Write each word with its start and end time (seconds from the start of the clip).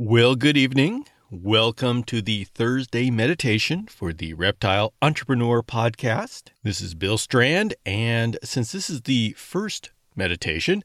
Well, 0.00 0.36
good 0.36 0.56
evening. 0.56 1.08
Welcome 1.28 2.04
to 2.04 2.22
the 2.22 2.44
Thursday 2.44 3.10
meditation 3.10 3.88
for 3.88 4.12
the 4.12 4.32
Reptile 4.32 4.94
Entrepreneur 5.02 5.60
Podcast. 5.60 6.50
This 6.62 6.80
is 6.80 6.94
Bill 6.94 7.18
Strand, 7.18 7.74
and 7.84 8.38
since 8.44 8.70
this 8.70 8.88
is 8.88 9.02
the 9.02 9.32
first 9.32 9.90
meditation, 10.14 10.84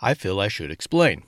I 0.00 0.14
feel 0.14 0.38
I 0.38 0.46
should 0.46 0.70
explain. 0.70 1.24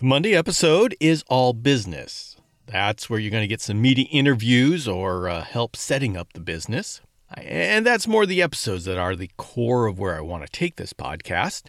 The 0.00 0.06
Monday 0.06 0.34
episode 0.34 0.96
is 0.98 1.22
all 1.28 1.52
business. 1.52 2.36
That's 2.66 3.08
where 3.08 3.20
you're 3.20 3.30
going 3.30 3.44
to 3.44 3.46
get 3.46 3.60
some 3.60 3.80
meaty 3.80 4.02
interviews 4.02 4.88
or 4.88 5.28
uh, 5.28 5.44
help 5.44 5.76
setting 5.76 6.16
up 6.16 6.32
the 6.32 6.40
business. 6.40 7.00
And 7.32 7.86
that's 7.86 8.08
more 8.08 8.26
the 8.26 8.42
episodes 8.42 8.86
that 8.86 8.98
are 8.98 9.14
the 9.14 9.30
core 9.36 9.86
of 9.86 10.00
where 10.00 10.16
I 10.16 10.20
want 10.20 10.44
to 10.44 10.50
take 10.50 10.74
this 10.74 10.92
podcast. 10.92 11.66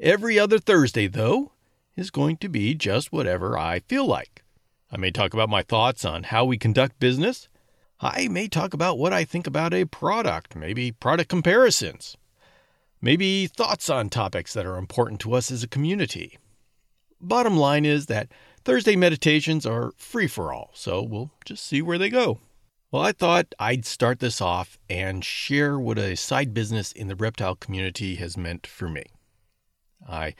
Every 0.00 0.36
other 0.36 0.58
Thursday, 0.58 1.06
though, 1.06 1.52
is 1.96 2.10
going 2.10 2.36
to 2.38 2.48
be 2.48 2.74
just 2.74 3.12
whatever 3.12 3.58
I 3.58 3.80
feel 3.80 4.06
like. 4.06 4.42
I 4.92 4.96
may 4.96 5.10
talk 5.10 5.34
about 5.34 5.48
my 5.48 5.62
thoughts 5.62 6.04
on 6.04 6.24
how 6.24 6.44
we 6.44 6.58
conduct 6.58 7.00
business. 7.00 7.48
I 8.00 8.28
may 8.28 8.46
talk 8.46 8.74
about 8.74 8.98
what 8.98 9.12
I 9.12 9.24
think 9.24 9.46
about 9.46 9.72
a 9.72 9.86
product, 9.86 10.54
maybe 10.54 10.92
product 10.92 11.30
comparisons, 11.30 12.16
maybe 13.00 13.46
thoughts 13.46 13.88
on 13.88 14.10
topics 14.10 14.52
that 14.52 14.66
are 14.66 14.76
important 14.76 15.20
to 15.20 15.32
us 15.34 15.50
as 15.50 15.62
a 15.62 15.68
community. 15.68 16.38
Bottom 17.20 17.56
line 17.56 17.86
is 17.86 18.06
that 18.06 18.28
Thursday 18.64 18.96
meditations 18.96 19.64
are 19.64 19.92
free 19.96 20.26
for 20.26 20.52
all, 20.52 20.70
so 20.74 21.02
we'll 21.02 21.30
just 21.44 21.64
see 21.64 21.80
where 21.80 21.98
they 21.98 22.10
go. 22.10 22.40
Well, 22.90 23.02
I 23.02 23.12
thought 23.12 23.54
I'd 23.58 23.84
start 23.84 24.20
this 24.20 24.40
off 24.40 24.78
and 24.88 25.24
share 25.24 25.78
what 25.78 25.98
a 25.98 26.16
side 26.16 26.54
business 26.54 26.92
in 26.92 27.08
the 27.08 27.16
reptile 27.16 27.56
community 27.56 28.16
has 28.16 28.36
meant 28.36 28.66
for 28.66 28.88
me. 28.88 29.04
I 30.08 30.34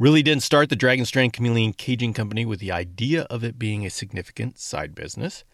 really 0.00 0.22
didn't 0.22 0.42
start 0.42 0.70
the 0.70 0.76
Dragon 0.76 1.04
Strand 1.04 1.34
Chameleon 1.34 1.74
Caging 1.74 2.14
Company 2.14 2.46
with 2.46 2.58
the 2.58 2.72
idea 2.72 3.24
of 3.24 3.44
it 3.44 3.58
being 3.58 3.84
a 3.84 3.90
significant 3.90 4.58
side 4.58 4.94
business. 4.94 5.44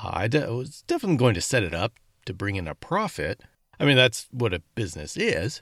I 0.00 0.28
was 0.28 0.84
definitely 0.86 1.16
going 1.16 1.34
to 1.34 1.40
set 1.40 1.64
it 1.64 1.74
up 1.74 1.94
to 2.26 2.32
bring 2.32 2.54
in 2.54 2.68
a 2.68 2.76
profit. 2.76 3.40
I 3.80 3.84
mean, 3.84 3.96
that's 3.96 4.28
what 4.30 4.54
a 4.54 4.62
business 4.76 5.16
is. 5.16 5.60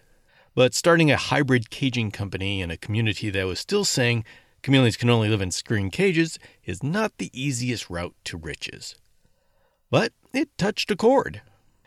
But 0.54 0.74
starting 0.74 1.10
a 1.10 1.16
hybrid 1.16 1.70
caging 1.70 2.10
company 2.10 2.60
in 2.60 2.70
a 2.70 2.76
community 2.76 3.30
that 3.30 3.46
was 3.46 3.58
still 3.58 3.86
saying 3.86 4.26
chameleons 4.62 4.98
can 4.98 5.08
only 5.08 5.30
live 5.30 5.40
in 5.40 5.50
screen 5.50 5.90
cages 5.90 6.38
is 6.66 6.82
not 6.82 7.16
the 7.16 7.30
easiest 7.32 7.88
route 7.88 8.14
to 8.24 8.36
riches. 8.36 8.94
But 9.90 10.12
it 10.34 10.50
touched 10.58 10.90
a 10.90 10.96
chord. 10.96 11.40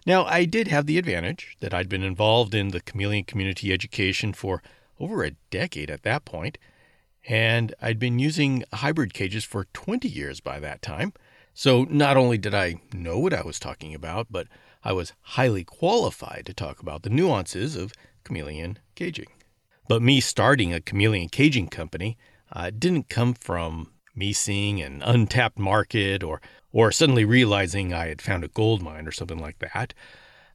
Now, 0.08 0.26
I 0.26 0.45
did 0.45 0.70
have 0.70 0.88
the 0.88 0.98
advantage 0.98 1.56
that 1.60 1.73
I'd 1.73 1.89
been 1.89 2.04
involved 2.04 2.56
in 2.56 2.70
the 2.70 2.82
chameleon 2.82 3.26
community 3.26 3.72
education 3.72 4.34
for 4.34 4.64
over 5.00 5.24
a 5.24 5.36
decade 5.50 5.90
at 5.90 6.04
that 6.04 6.26
point, 6.26 6.58
and 7.28 7.74
I'd 7.82 8.00
been 8.00 8.20
using 8.20 8.64
hybrid 8.74 9.14
cages 9.14 9.44
for 9.44 9.66
20 9.74 10.08
years 10.08 10.40
by 10.40 10.60
that 10.60 10.82
time. 10.82 11.14
So 11.54 11.86
not 11.86 12.18
only 12.18 12.38
did 12.38 12.54
I 12.54 12.76
know 12.94 13.18
what 13.20 13.34
I 13.34 13.42
was 13.42 13.60
talking 13.60 13.96
about, 13.96 14.28
but 14.30 14.48
I 14.84 14.92
was 14.92 15.14
highly 15.22 15.64
qualified 15.64 16.44
to 16.46 16.54
talk 16.54 16.80
about 16.80 17.04
the 17.04 17.10
nuances 17.10 17.76
of 17.76 17.94
chameleon 18.23 18.80
caging. 18.94 19.28
But 19.88 20.02
me 20.02 20.20
starting 20.20 20.73
a 20.73 20.82
chameleon 20.82 21.30
caging 21.30 21.70
company 21.70 22.18
uh, 22.52 22.72
didn't 22.78 23.10
come 23.10 23.34
from 23.34 23.92
me 24.16 24.34
seeing 24.34 24.82
an 24.82 25.02
untapped 25.04 25.60
market 25.60 26.23
or 26.23 26.42
or 26.72 26.92
suddenly 26.92 27.23
realizing 27.23 27.94
I 27.94 28.08
had 28.08 28.22
found 28.22 28.44
a 28.44 28.50
gold 28.50 28.82
mine 28.82 29.08
or 29.08 29.12
something 29.12 29.40
like 29.40 29.60
that. 29.60 29.94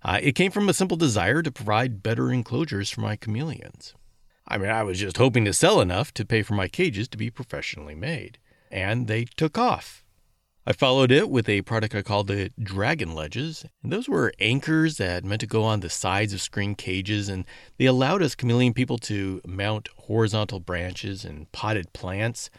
Uh, 0.03 0.19
it 0.23 0.35
came 0.35 0.51
from 0.51 0.69
a 0.69 0.75
simple 0.75 0.99
desire 0.99 1.43
to 1.43 1.51
provide 1.51 2.03
better 2.03 2.31
enclosures 2.31 2.91
for 2.91 3.01
my 3.01 3.17
chameleons. 3.17 3.95
I 4.51 4.59
mean, 4.59 4.69
I 4.69 4.83
was 4.83 4.99
just 4.99 5.17
hoping 5.17 5.45
to 5.45 5.53
sell 5.53 5.81
enough 5.81 6.13
to 6.15 6.27
pay 6.27 6.43
for 6.43 6.55
my 6.55 6.67
cages 6.67 7.07
to 7.09 7.17
be 7.17 7.31
professionally 7.31 7.95
made. 7.95 8.37
And 8.69 9.07
they 9.07 9.25
took 9.25 9.57
off. 9.57 10.05
I 10.67 10.73
followed 10.73 11.13
it 11.13 11.31
with 11.31 11.49
a 11.49 11.63
product 11.63 11.95
I 11.95 12.03
called 12.03 12.27
the 12.27 12.51
Dragon 12.61 13.15
Ledges. 13.15 13.65
And 13.83 13.93
those 13.93 14.09
were 14.09 14.33
anchors 14.41 14.97
that 14.97 15.25
meant 15.25 15.41
to 15.43 15.47
go 15.47 15.63
on 15.63 15.81
the 15.81 15.89
sides 15.89 16.35
of 16.35 16.41
screen 16.41 16.75
cages, 16.75 17.29
and 17.29 17.45
they 17.79 17.87
allowed 17.87 18.23
us 18.23 18.35
chameleon 18.35 18.75
people 18.75 18.99
to 18.99 19.41
mount 19.47 19.89
horizontal 19.97 20.59
branches 20.59 21.25
and 21.25 21.51
potted 21.53 21.93
plants 21.93 22.51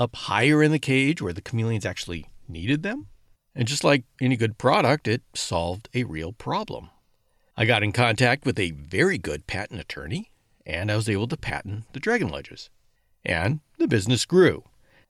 up 0.00 0.16
higher 0.16 0.64
in 0.64 0.72
the 0.72 0.80
cage 0.80 1.22
where 1.22 1.32
the 1.32 1.40
chameleons 1.40 1.86
actually 1.86 2.26
needed 2.48 2.82
them. 2.82 3.06
And 3.54 3.68
just 3.68 3.84
like 3.84 4.04
any 4.20 4.36
good 4.36 4.58
product, 4.58 5.06
it 5.06 5.22
solved 5.32 5.88
a 5.94 6.04
real 6.04 6.32
problem. 6.32 6.90
I 7.56 7.66
got 7.66 7.84
in 7.84 7.92
contact 7.92 8.44
with 8.44 8.58
a 8.58 8.72
very 8.72 9.16
good 9.16 9.46
patent 9.46 9.80
attorney 9.80 10.30
and 10.66 10.90
I 10.90 10.96
was 10.96 11.08
able 11.08 11.28
to 11.28 11.36
patent 11.36 11.84
the 11.92 12.00
Dragon 12.00 12.28
Ledges. 12.28 12.68
And 13.24 13.60
the 13.78 13.88
business 13.88 14.24
grew. 14.24 14.64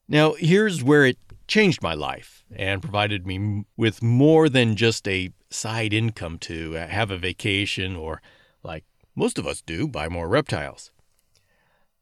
Now, 0.09 0.35
here's 0.35 0.85
where 0.85 1.05
it 1.05 1.19
changed 1.49 1.83
my 1.83 1.95
life 1.95 2.45
and 2.55 2.83
provided 2.83 3.27
me 3.27 3.65
with 3.77 4.03
more 4.03 4.49
than 4.49 4.77
just 4.77 5.09
a 5.09 5.33
side 5.51 5.93
income 5.93 6.39
to 6.41 6.77
uh, 6.77 6.87
have 6.87 7.11
a 7.11 7.19
vacation 7.19 7.97
or, 7.97 8.23
like 8.63 8.85
most 9.15 9.39
of 9.39 9.47
us 9.47 9.63
do, 9.63 9.89
buy 9.89 10.09
more 10.09 10.29
reptiles. 10.29 10.93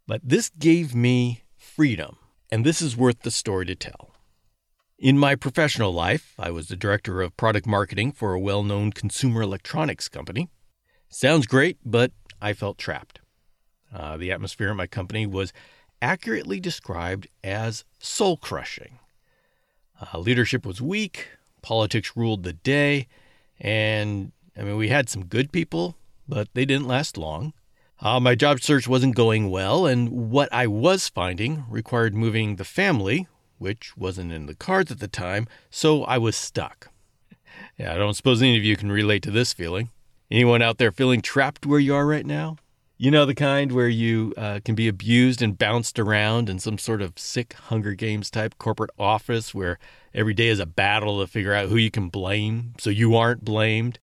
But 0.06 0.21
this 0.22 0.50
gave 0.50 0.94
me 0.94 1.44
freedom, 1.56 2.19
and 2.50 2.65
this 2.65 2.82
is 2.82 2.97
worth 2.97 3.21
the 3.21 3.31
story 3.31 3.65
to 3.66 3.75
tell. 3.75 4.15
In 4.98 5.19
my 5.19 5.34
professional 5.34 5.92
life, 5.92 6.34
I 6.38 6.50
was 6.50 6.69
the 6.69 6.76
director 6.76 7.22
of 7.22 7.36
product 7.36 7.66
marketing 7.66 8.12
for 8.12 8.32
a 8.32 8.41
well 8.41 8.62
known 8.62 8.92
consumer 8.92 9.42
electronics 9.42 10.09
company. 10.09 10.50
Sounds 11.09 11.47
great, 11.47 11.78
but 11.84 12.12
I 12.41 12.53
felt 12.53 12.78
trapped. 12.78 13.21
Uh, 13.94 14.16
the 14.16 14.32
atmosphere 14.32 14.71
at 14.71 14.77
my 14.77 14.87
company 14.87 15.27
was 15.27 15.53
accurately 16.03 16.59
described 16.59 17.28
as 17.43 17.84
soul 17.99 18.37
crushing. 18.37 18.99
Uh, 20.00 20.19
leadership 20.19 20.66
was 20.66 20.82
weak, 20.82 21.28
politics 21.62 22.16
ruled 22.16 22.43
the 22.43 22.53
day, 22.53 23.06
and 23.60 24.33
I 24.59 24.62
mean, 24.62 24.77
we 24.77 24.88
had 24.88 25.09
some 25.09 25.27
good 25.27 25.53
people, 25.53 25.97
but 26.28 26.49
they 26.54 26.65
didn't 26.65 26.88
last 26.88 27.16
long. 27.16 27.53
Uh, 28.00 28.19
my 28.19 28.34
job 28.34 28.60
search 28.60 28.88
wasn't 28.88 29.15
going 29.15 29.49
well, 29.49 29.87
and 29.87 30.31
what 30.31 30.53
I 30.53 30.66
was 30.66 31.09
finding 31.09 31.65
required 31.71 32.15
moving 32.15 32.56
the 32.56 32.65
family, 32.65 33.28
which 33.59 33.97
wasn't 33.97 34.33
in 34.33 34.47
the 34.47 34.54
cards 34.54 34.91
at 34.91 34.99
the 34.99 35.09
time, 35.09 35.47
so 35.71 36.03
I 36.04 36.19
was 36.19 36.37
stuck. 36.37 36.91
Yeah, 37.78 37.94
I 37.94 37.97
don't 37.97 38.15
suppose 38.15 38.43
any 38.43 38.59
of 38.59 38.65
you 38.65 38.77
can 38.77 38.91
relate 38.91 39.22
to 39.22 39.31
this 39.31 39.53
feeling. 39.53 39.91
Anyone 40.31 40.62
out 40.62 40.78
there 40.78 40.91
feeling 40.91 41.22
trapped 41.22 41.65
where 41.65 41.78
you 41.78 41.94
are 41.94 42.06
right 42.06 42.27
now? 42.27 42.56
You 42.97 43.10
know, 43.10 43.27
the 43.27 43.34
kind 43.34 43.72
where 43.72 43.88
you 43.88 44.32
uh, 44.37 44.60
can 44.65 44.77
be 44.77 44.87
abused 44.87 45.43
and 45.43 45.59
bounced 45.59 45.99
around 45.99 46.49
in 46.49 46.60
some 46.60 46.78
sort 46.78 47.03
of 47.03 47.19
sick 47.19 47.55
Hunger 47.55 47.94
Games 47.94 48.31
type 48.31 48.56
corporate 48.59 48.93
office 48.97 49.53
where 49.53 49.81
every 50.15 50.32
day 50.32 50.47
is 50.47 50.60
a 50.60 50.66
battle 50.66 51.19
to 51.21 51.27
figure 51.27 51.53
out 51.53 51.69
who 51.69 51.77
you 51.77 51.91
can 51.91 52.09
blame 52.09 52.75
so 52.78 52.91
you 52.91 53.16
aren't 53.16 53.44
blamed. 53.44 53.99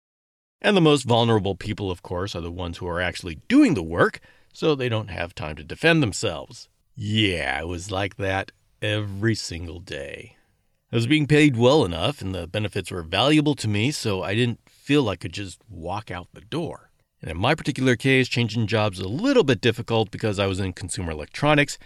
And 0.61 0.75
the 0.75 0.81
most 0.81 1.03
vulnerable 1.03 1.53
people, 1.53 1.91
of 1.91 2.01
course, 2.01 2.33
are 2.33 2.41
the 2.41 2.49
ones 2.49 2.77
who 2.77 2.87
are 2.87 3.01
actually 3.01 3.41
doing 3.49 3.73
the 3.73 3.83
work 3.83 4.21
so 4.53 4.73
they 4.73 4.89
don't 4.89 5.09
have 5.09 5.35
time 5.35 5.57
to 5.57 5.65
defend 5.65 6.01
themselves. 6.01 6.69
Yeah, 6.95 7.59
it 7.59 7.67
was 7.67 7.91
like 7.91 8.15
that 8.15 8.53
every 8.81 9.35
single 9.35 9.81
day. 9.81 10.37
I 10.93 10.95
was 10.95 11.07
being 11.07 11.27
paid 11.27 11.57
well 11.57 11.83
enough 11.83 12.21
and 12.21 12.33
the 12.33 12.47
benefits 12.47 12.89
were 12.89 13.03
valuable 13.03 13.53
to 13.55 13.67
me, 13.67 13.91
so 13.91 14.23
I 14.23 14.33
didn't 14.33 14.61
feel 14.69 15.09
I 15.09 15.17
could 15.17 15.33
just 15.33 15.59
walk 15.69 16.09
out 16.09 16.29
the 16.31 16.41
door. 16.41 16.86
And 17.21 17.31
in 17.31 17.37
my 17.37 17.55
particular 17.55 17.95
case, 17.95 18.27
changing 18.27 18.67
jobs 18.67 18.99
a 18.99 19.07
little 19.07 19.43
bit 19.43 19.61
difficult 19.61 20.11
because 20.11 20.39
I 20.39 20.45
was 20.45 20.59
in 20.59 20.73
consumer 20.73 21.11
electronics 21.11 21.77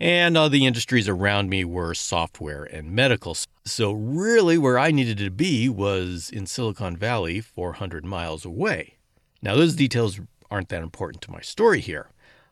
and 0.00 0.36
all 0.36 0.48
the 0.48 0.66
industries 0.66 1.08
around 1.08 1.48
me 1.48 1.64
were 1.64 1.94
software 1.94 2.64
and 2.64 2.90
medical. 2.90 3.36
So, 3.64 3.92
really, 3.92 4.58
where 4.58 4.76
I 4.78 4.90
needed 4.90 5.18
to 5.18 5.30
be 5.30 5.68
was 5.68 6.28
in 6.28 6.46
Silicon 6.46 6.96
Valley, 6.96 7.40
400 7.40 8.04
miles 8.04 8.44
away. 8.44 8.98
Now, 9.40 9.54
those 9.54 9.76
details 9.76 10.20
aren't 10.50 10.70
that 10.70 10.82
important 10.82 11.22
to 11.22 11.30
my 11.30 11.40
story 11.40 11.80
here. 11.80 12.08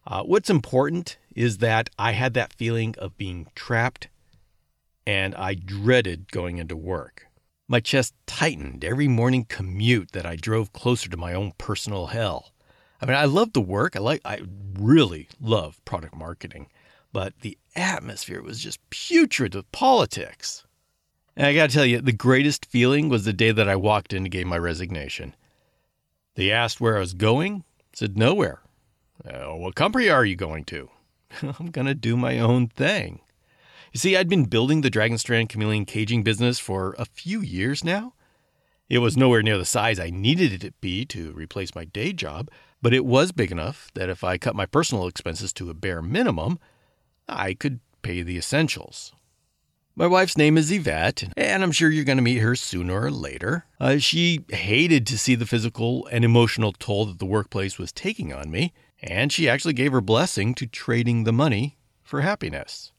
Uh, 0.06 0.22
what's 0.22 0.48
important 0.48 1.18
is 1.34 1.58
that 1.58 1.90
I 1.98 2.12
had 2.12 2.34
that 2.34 2.52
feeling 2.52 2.94
of 2.98 3.16
being 3.16 3.48
trapped 3.56 4.08
and 5.06 5.34
I 5.34 5.54
dreaded 5.54 6.30
going 6.30 6.58
into 6.58 6.76
work. 6.76 7.26
My 7.70 7.78
chest 7.78 8.14
tightened 8.26 8.84
every 8.84 9.06
morning 9.06 9.44
commute 9.44 10.10
that 10.10 10.26
I 10.26 10.34
drove 10.34 10.72
closer 10.72 11.08
to 11.08 11.16
my 11.16 11.34
own 11.34 11.52
personal 11.56 12.08
hell. 12.08 12.50
I 13.00 13.06
mean, 13.06 13.14
I 13.14 13.26
love 13.26 13.52
the 13.52 13.60
work. 13.60 13.94
I 13.94 14.00
like 14.00 14.20
I 14.24 14.40
really 14.76 15.28
love 15.40 15.80
product 15.84 16.16
marketing, 16.16 16.66
but 17.12 17.32
the 17.42 17.56
atmosphere 17.76 18.42
was 18.42 18.58
just 18.58 18.80
putrid 18.90 19.54
with 19.54 19.70
politics. 19.70 20.66
And 21.36 21.46
I 21.46 21.54
got 21.54 21.70
to 21.70 21.76
tell 21.76 21.86
you, 21.86 22.00
the 22.00 22.10
greatest 22.10 22.66
feeling 22.66 23.08
was 23.08 23.24
the 23.24 23.32
day 23.32 23.52
that 23.52 23.68
I 23.68 23.76
walked 23.76 24.12
in 24.12 24.24
to 24.24 24.28
gave 24.28 24.48
my 24.48 24.58
resignation. 24.58 25.36
They 26.34 26.50
asked 26.50 26.80
where 26.80 26.96
I 26.96 27.00
was 27.00 27.14
going. 27.14 27.62
I 27.78 27.84
said 27.92 28.18
nowhere. 28.18 28.62
Oh, 29.32 29.54
what 29.54 29.76
company 29.76 30.08
are 30.08 30.24
you 30.24 30.34
going 30.34 30.64
to? 30.64 30.90
I'm 31.42 31.70
going 31.70 31.86
to 31.86 31.94
do 31.94 32.16
my 32.16 32.40
own 32.40 32.66
thing. 32.66 33.20
You 33.92 33.98
see, 33.98 34.16
I'd 34.16 34.28
been 34.28 34.44
building 34.44 34.82
the 34.82 34.90
Dragon 34.90 35.18
Strand 35.18 35.48
chameleon 35.48 35.84
caging 35.84 36.22
business 36.22 36.60
for 36.60 36.94
a 36.96 37.04
few 37.04 37.40
years 37.40 37.82
now. 37.82 38.14
It 38.88 38.98
was 38.98 39.16
nowhere 39.16 39.42
near 39.42 39.58
the 39.58 39.64
size 39.64 39.98
I 39.98 40.10
needed 40.10 40.52
it 40.52 40.60
to 40.60 40.72
be 40.80 41.04
to 41.06 41.32
replace 41.32 41.74
my 41.74 41.86
day 41.86 42.12
job, 42.12 42.50
but 42.80 42.94
it 42.94 43.04
was 43.04 43.32
big 43.32 43.50
enough 43.50 43.90
that 43.94 44.08
if 44.08 44.22
I 44.22 44.38
cut 44.38 44.54
my 44.54 44.64
personal 44.66 45.08
expenses 45.08 45.52
to 45.54 45.70
a 45.70 45.74
bare 45.74 46.02
minimum, 46.02 46.60
I 47.28 47.52
could 47.54 47.80
pay 48.02 48.22
the 48.22 48.36
essentials. 48.36 49.12
My 49.96 50.06
wife's 50.06 50.38
name 50.38 50.56
is 50.56 50.70
Yvette, 50.70 51.24
and 51.36 51.62
I'm 51.62 51.72
sure 51.72 51.90
you're 51.90 52.04
going 52.04 52.16
to 52.16 52.22
meet 52.22 52.38
her 52.38 52.54
sooner 52.54 53.02
or 53.02 53.10
later. 53.10 53.66
Uh, 53.80 53.98
she 53.98 54.44
hated 54.50 55.04
to 55.08 55.18
see 55.18 55.34
the 55.34 55.46
physical 55.46 56.06
and 56.12 56.24
emotional 56.24 56.72
toll 56.72 57.06
that 57.06 57.18
the 57.18 57.26
workplace 57.26 57.76
was 57.76 57.90
taking 57.90 58.32
on 58.32 58.52
me, 58.52 58.72
and 59.02 59.32
she 59.32 59.48
actually 59.48 59.74
gave 59.74 59.90
her 59.90 60.00
blessing 60.00 60.54
to 60.54 60.66
trading 60.66 61.24
the 61.24 61.32
money 61.32 61.76
for 62.04 62.20
happiness. 62.20 62.92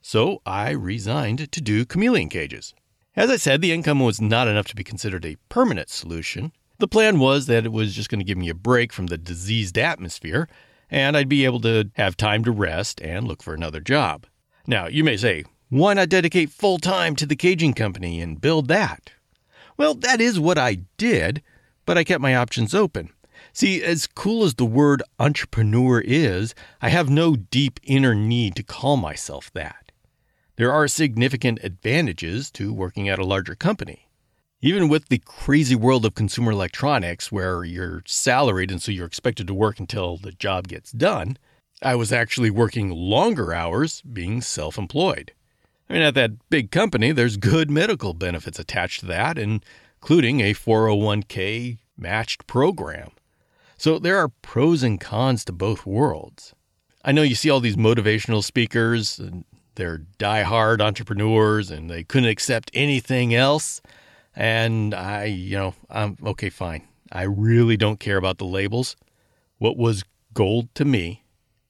So 0.00 0.40
I 0.46 0.70
resigned 0.70 1.50
to 1.52 1.60
do 1.60 1.84
chameleon 1.84 2.28
cages. 2.28 2.74
As 3.16 3.30
I 3.30 3.36
said, 3.36 3.60
the 3.60 3.72
income 3.72 4.00
was 4.00 4.20
not 4.20 4.48
enough 4.48 4.66
to 4.68 4.76
be 4.76 4.84
considered 4.84 5.24
a 5.24 5.36
permanent 5.48 5.90
solution. 5.90 6.52
The 6.78 6.86
plan 6.86 7.18
was 7.18 7.46
that 7.46 7.64
it 7.64 7.72
was 7.72 7.94
just 7.94 8.08
going 8.08 8.20
to 8.20 8.24
give 8.24 8.38
me 8.38 8.48
a 8.48 8.54
break 8.54 8.92
from 8.92 9.08
the 9.08 9.18
diseased 9.18 9.76
atmosphere, 9.76 10.48
and 10.90 11.16
I'd 11.16 11.28
be 11.28 11.44
able 11.44 11.60
to 11.62 11.90
have 11.96 12.16
time 12.16 12.44
to 12.44 12.52
rest 12.52 13.00
and 13.00 13.26
look 13.26 13.42
for 13.42 13.54
another 13.54 13.80
job. 13.80 14.26
Now, 14.66 14.86
you 14.86 15.02
may 15.02 15.16
say, 15.16 15.44
why 15.68 15.94
not 15.94 16.08
dedicate 16.08 16.50
full 16.50 16.78
time 16.78 17.16
to 17.16 17.26
the 17.26 17.36
caging 17.36 17.74
company 17.74 18.20
and 18.20 18.40
build 18.40 18.68
that? 18.68 19.10
Well, 19.76 19.94
that 19.94 20.20
is 20.20 20.38
what 20.38 20.56
I 20.56 20.82
did, 20.96 21.42
but 21.84 21.98
I 21.98 22.04
kept 22.04 22.22
my 22.22 22.36
options 22.36 22.74
open. 22.74 23.10
See, 23.52 23.82
as 23.82 24.06
cool 24.06 24.44
as 24.44 24.54
the 24.54 24.64
word 24.64 25.02
entrepreneur 25.18 26.00
is, 26.00 26.54
I 26.80 26.90
have 26.90 27.10
no 27.10 27.34
deep 27.34 27.80
inner 27.82 28.14
need 28.14 28.54
to 28.56 28.62
call 28.62 28.96
myself 28.96 29.50
that. 29.54 29.87
There 30.58 30.72
are 30.72 30.88
significant 30.88 31.60
advantages 31.62 32.50
to 32.50 32.72
working 32.72 33.08
at 33.08 33.20
a 33.20 33.24
larger 33.24 33.54
company. 33.54 34.08
Even 34.60 34.88
with 34.88 35.08
the 35.08 35.22
crazy 35.24 35.76
world 35.76 36.04
of 36.04 36.16
consumer 36.16 36.50
electronics, 36.50 37.30
where 37.30 37.62
you're 37.62 38.02
salaried 38.06 38.72
and 38.72 38.82
so 38.82 38.90
you're 38.90 39.06
expected 39.06 39.46
to 39.46 39.54
work 39.54 39.78
until 39.78 40.16
the 40.16 40.32
job 40.32 40.66
gets 40.66 40.90
done, 40.90 41.38
I 41.80 41.94
was 41.94 42.12
actually 42.12 42.50
working 42.50 42.90
longer 42.90 43.54
hours 43.54 44.02
being 44.02 44.40
self 44.40 44.76
employed. 44.78 45.30
I 45.88 45.92
mean, 45.92 46.02
at 46.02 46.14
that 46.14 46.50
big 46.50 46.72
company, 46.72 47.12
there's 47.12 47.36
good 47.36 47.70
medical 47.70 48.12
benefits 48.12 48.58
attached 48.58 48.98
to 48.98 49.06
that, 49.06 49.38
including 49.38 50.40
a 50.40 50.54
401k 50.54 51.78
matched 51.96 52.48
program. 52.48 53.12
So 53.76 54.00
there 54.00 54.18
are 54.18 54.32
pros 54.42 54.82
and 54.82 55.00
cons 55.00 55.44
to 55.44 55.52
both 55.52 55.86
worlds. 55.86 56.52
I 57.04 57.12
know 57.12 57.22
you 57.22 57.36
see 57.36 57.48
all 57.48 57.60
these 57.60 57.76
motivational 57.76 58.42
speakers, 58.42 59.20
and 59.20 59.44
they're 59.78 60.02
die-hard 60.18 60.82
entrepreneurs, 60.82 61.70
and 61.70 61.88
they 61.88 62.04
couldn't 62.04 62.28
accept 62.28 62.70
anything 62.74 63.34
else. 63.34 63.80
And 64.36 64.92
I, 64.92 65.24
you 65.24 65.56
know, 65.56 65.74
I'm 65.88 66.18
okay, 66.22 66.50
fine. 66.50 66.86
I 67.10 67.22
really 67.22 67.78
don't 67.78 67.98
care 67.98 68.18
about 68.18 68.36
the 68.36 68.44
labels. 68.44 68.96
What 69.56 69.78
was 69.78 70.04
gold 70.34 70.74
to 70.74 70.84
me 70.84 71.24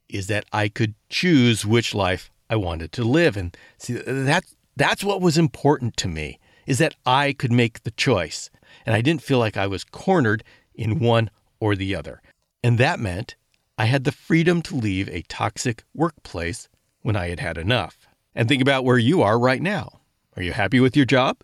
is 0.09 0.27
that 0.27 0.45
I 0.53 0.69
could 0.69 0.95
choose 1.09 1.65
which 1.65 1.95
life 1.95 2.31
I 2.51 2.57
wanted 2.57 2.93
to 2.93 3.05
live. 3.05 3.37
And 3.37 3.57
see, 3.79 3.93
that, 3.93 4.45
that's 4.75 5.05
what 5.05 5.21
was 5.21 5.39
important 5.39 5.97
to 5.99 6.09
me, 6.09 6.41
is 6.67 6.79
that 6.79 6.97
I 7.07 7.35
could 7.35 7.53
make 7.53 7.85
the 7.85 7.93
choice. 7.93 8.51
And 8.85 8.97
I 8.97 9.03
didn't 9.03 9.23
feel 9.23 9.39
like 9.39 9.57
I 9.57 9.67
was 9.67 9.85
cornered 9.85 10.43
in 10.75 10.99
one 10.99 11.31
or 11.61 11.77
the 11.77 11.95
other. 11.95 12.23
And 12.65 12.79
that 12.79 12.99
meant 12.99 13.37
I 13.77 13.85
had 13.85 14.05
the 14.05 14.13
freedom 14.13 14.63
to 14.63 14.75
leave 14.75 15.09
a 15.09 15.23
toxic 15.23 15.85
workplace 15.95 16.69
when 17.09 17.17
I 17.17 17.31
had 17.31 17.41
had 17.41 17.57
enough. 17.57 18.07
And 18.35 18.47
think 18.47 18.61
about 18.61 18.85
where 18.85 18.99
you 18.99 19.23
are 19.23 19.39
right 19.39 19.63
now. 19.63 20.03
Are 20.37 20.43
you 20.43 20.53
happy 20.53 20.79
with 20.79 20.95
your 20.95 21.07
job? 21.07 21.41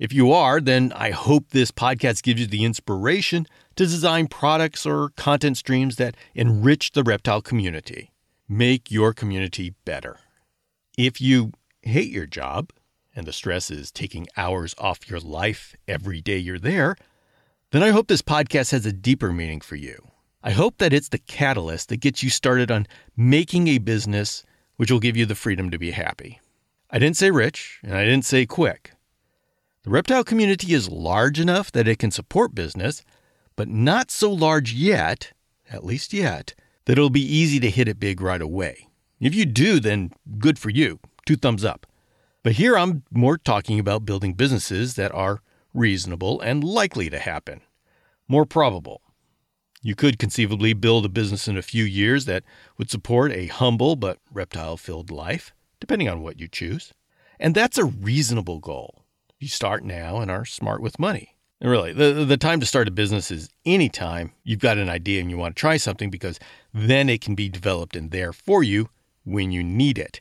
If 0.00 0.12
you 0.12 0.32
are, 0.32 0.60
then 0.60 0.92
I 0.96 1.12
hope 1.12 1.50
this 1.50 1.70
podcast 1.70 2.24
gives 2.24 2.40
you 2.40 2.48
the 2.48 2.64
inspiration 2.64 3.46
to 3.76 3.84
design 3.84 4.26
products 4.26 4.84
or 4.84 5.10
content 5.10 5.58
streams 5.58 5.94
that 5.94 6.16
enrich 6.34 6.90
the 6.90 7.04
reptile 7.04 7.40
community 7.40 8.10
make 8.48 8.90
your 8.90 9.12
community 9.12 9.74
better. 9.84 10.18
If 10.98 11.20
you 11.20 11.52
hate 11.82 12.10
your 12.10 12.26
job 12.26 12.72
and 13.14 13.28
the 13.28 13.32
stress 13.32 13.70
is 13.70 13.92
taking 13.92 14.26
hours 14.36 14.74
off 14.76 15.08
your 15.08 15.20
life 15.20 15.76
every 15.86 16.20
day 16.20 16.38
you're 16.38 16.58
there, 16.58 16.96
then 17.70 17.84
I 17.84 17.90
hope 17.90 18.08
this 18.08 18.22
podcast 18.22 18.72
has 18.72 18.86
a 18.86 18.92
deeper 18.92 19.32
meaning 19.32 19.60
for 19.60 19.76
you. 19.76 20.10
I 20.42 20.50
hope 20.50 20.78
that 20.78 20.92
it's 20.92 21.10
the 21.10 21.18
catalyst 21.18 21.90
that 21.90 22.00
gets 22.00 22.24
you 22.24 22.30
started 22.30 22.72
on 22.72 22.88
making 23.16 23.68
a 23.68 23.78
business 23.78 24.42
which 24.80 24.90
will 24.90 24.98
give 24.98 25.14
you 25.14 25.26
the 25.26 25.34
freedom 25.34 25.70
to 25.70 25.78
be 25.78 25.90
happy. 25.90 26.40
I 26.88 26.98
didn't 26.98 27.18
say 27.18 27.30
rich, 27.30 27.80
and 27.82 27.94
I 27.94 28.02
didn't 28.02 28.24
say 28.24 28.46
quick. 28.46 28.92
The 29.82 29.90
reptile 29.90 30.24
community 30.24 30.72
is 30.72 30.88
large 30.88 31.38
enough 31.38 31.70
that 31.72 31.86
it 31.86 31.98
can 31.98 32.10
support 32.10 32.54
business, 32.54 33.04
but 33.56 33.68
not 33.68 34.10
so 34.10 34.32
large 34.32 34.72
yet, 34.72 35.34
at 35.70 35.84
least 35.84 36.14
yet, 36.14 36.54
that 36.86 36.92
it'll 36.92 37.10
be 37.10 37.20
easy 37.20 37.60
to 37.60 37.68
hit 37.68 37.88
it 37.88 38.00
big 38.00 38.22
right 38.22 38.40
away. 38.40 38.88
If 39.20 39.34
you 39.34 39.44
do, 39.44 39.80
then 39.80 40.12
good 40.38 40.58
for 40.58 40.70
you. 40.70 40.98
Two 41.26 41.36
thumbs 41.36 41.62
up. 41.62 41.86
But 42.42 42.52
here 42.52 42.78
I'm 42.78 43.02
more 43.10 43.36
talking 43.36 43.78
about 43.78 44.06
building 44.06 44.32
businesses 44.32 44.94
that 44.94 45.12
are 45.12 45.42
reasonable 45.74 46.40
and 46.40 46.64
likely 46.64 47.10
to 47.10 47.18
happen. 47.18 47.60
More 48.28 48.46
probable. 48.46 49.02
You 49.82 49.94
could 49.94 50.18
conceivably 50.18 50.74
build 50.74 51.06
a 51.06 51.08
business 51.08 51.48
in 51.48 51.56
a 51.56 51.62
few 51.62 51.84
years 51.84 52.26
that 52.26 52.44
would 52.76 52.90
support 52.90 53.32
a 53.32 53.46
humble 53.46 53.96
but 53.96 54.18
reptile 54.30 54.76
filled 54.76 55.10
life, 55.10 55.54
depending 55.80 56.08
on 56.08 56.22
what 56.22 56.38
you 56.38 56.48
choose. 56.48 56.92
And 57.38 57.54
that's 57.54 57.78
a 57.78 57.84
reasonable 57.84 58.58
goal. 58.58 59.04
You 59.38 59.48
start 59.48 59.82
now 59.82 60.18
and 60.18 60.30
are 60.30 60.44
smart 60.44 60.82
with 60.82 60.98
money. 60.98 61.36
And 61.62 61.70
really, 61.70 61.92
the, 61.92 62.24
the 62.24 62.36
time 62.36 62.60
to 62.60 62.66
start 62.66 62.88
a 62.88 62.90
business 62.90 63.30
is 63.30 63.48
any 63.64 63.88
time 63.88 64.32
you've 64.44 64.60
got 64.60 64.78
an 64.78 64.90
idea 64.90 65.20
and 65.20 65.30
you 65.30 65.38
want 65.38 65.56
to 65.56 65.60
try 65.60 65.78
something 65.78 66.10
because 66.10 66.38
then 66.74 67.08
it 67.08 67.20
can 67.20 67.34
be 67.34 67.48
developed 67.48 67.96
and 67.96 68.10
there 68.10 68.32
for 68.32 68.62
you 68.62 68.90
when 69.24 69.50
you 69.50 69.62
need 69.62 69.98
it. 69.98 70.20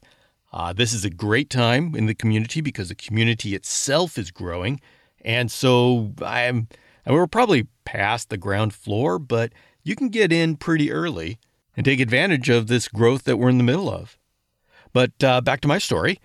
Uh, 0.52 0.74
this 0.74 0.94
is 0.94 1.06
a 1.06 1.10
great 1.10 1.50
time 1.50 1.96
in 1.96 2.08
the 2.08 2.16
community 2.16 2.62
because 2.62 2.90
the 2.90 2.96
community 2.96 3.56
itself 3.56 4.18
is 4.18 4.32
growing. 4.32 4.82
And 5.22 5.52
so 5.52 6.14
I'm, 6.22 6.68
and 7.10 7.18
we're 7.18 7.26
probably 7.26 7.66
past 7.86 8.30
the 8.30 8.38
ground 8.38 8.72
floor, 8.72 9.18
but 9.18 9.52
you 9.82 9.96
can 9.96 10.10
get 10.10 10.32
in 10.32 10.56
pretty 10.56 10.92
early 10.92 11.40
and 11.76 11.84
take 11.84 12.00
advantage 12.00 12.50
of 12.50 12.68
this 12.68 12.88
growth 12.88 13.24
that 13.24 13.38
we're 13.38 13.50
in 13.50 13.58
the 13.58 13.64
middle 13.64 13.90
of. 13.90 14.16
But 14.94 15.24
uh, 15.24 15.42
back 15.42 15.60
to 15.62 15.68
my 15.68 15.80
story. 15.80 16.20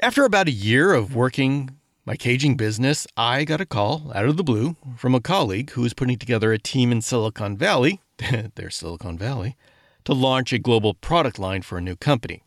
After 0.00 0.24
about 0.24 0.46
a 0.46 0.52
year 0.52 0.94
of 0.94 1.16
working 1.16 1.76
my 2.04 2.14
caging 2.14 2.56
business, 2.56 3.04
I 3.16 3.42
got 3.42 3.60
a 3.60 3.66
call 3.66 4.12
out 4.14 4.26
of 4.26 4.36
the 4.36 4.44
blue 4.44 4.76
from 4.96 5.16
a 5.16 5.20
colleague 5.20 5.70
who 5.70 5.82
was 5.82 5.92
putting 5.92 6.18
together 6.18 6.52
a 6.52 6.58
team 6.58 6.92
in 6.92 7.02
Silicon 7.02 7.56
Valley, 7.56 8.00
their 8.54 8.70
Silicon 8.70 9.18
Valley, 9.18 9.56
to 10.04 10.12
launch 10.12 10.52
a 10.52 10.58
global 10.60 10.94
product 10.94 11.40
line 11.40 11.62
for 11.62 11.78
a 11.78 11.82
new 11.82 11.96
company. 11.96 12.44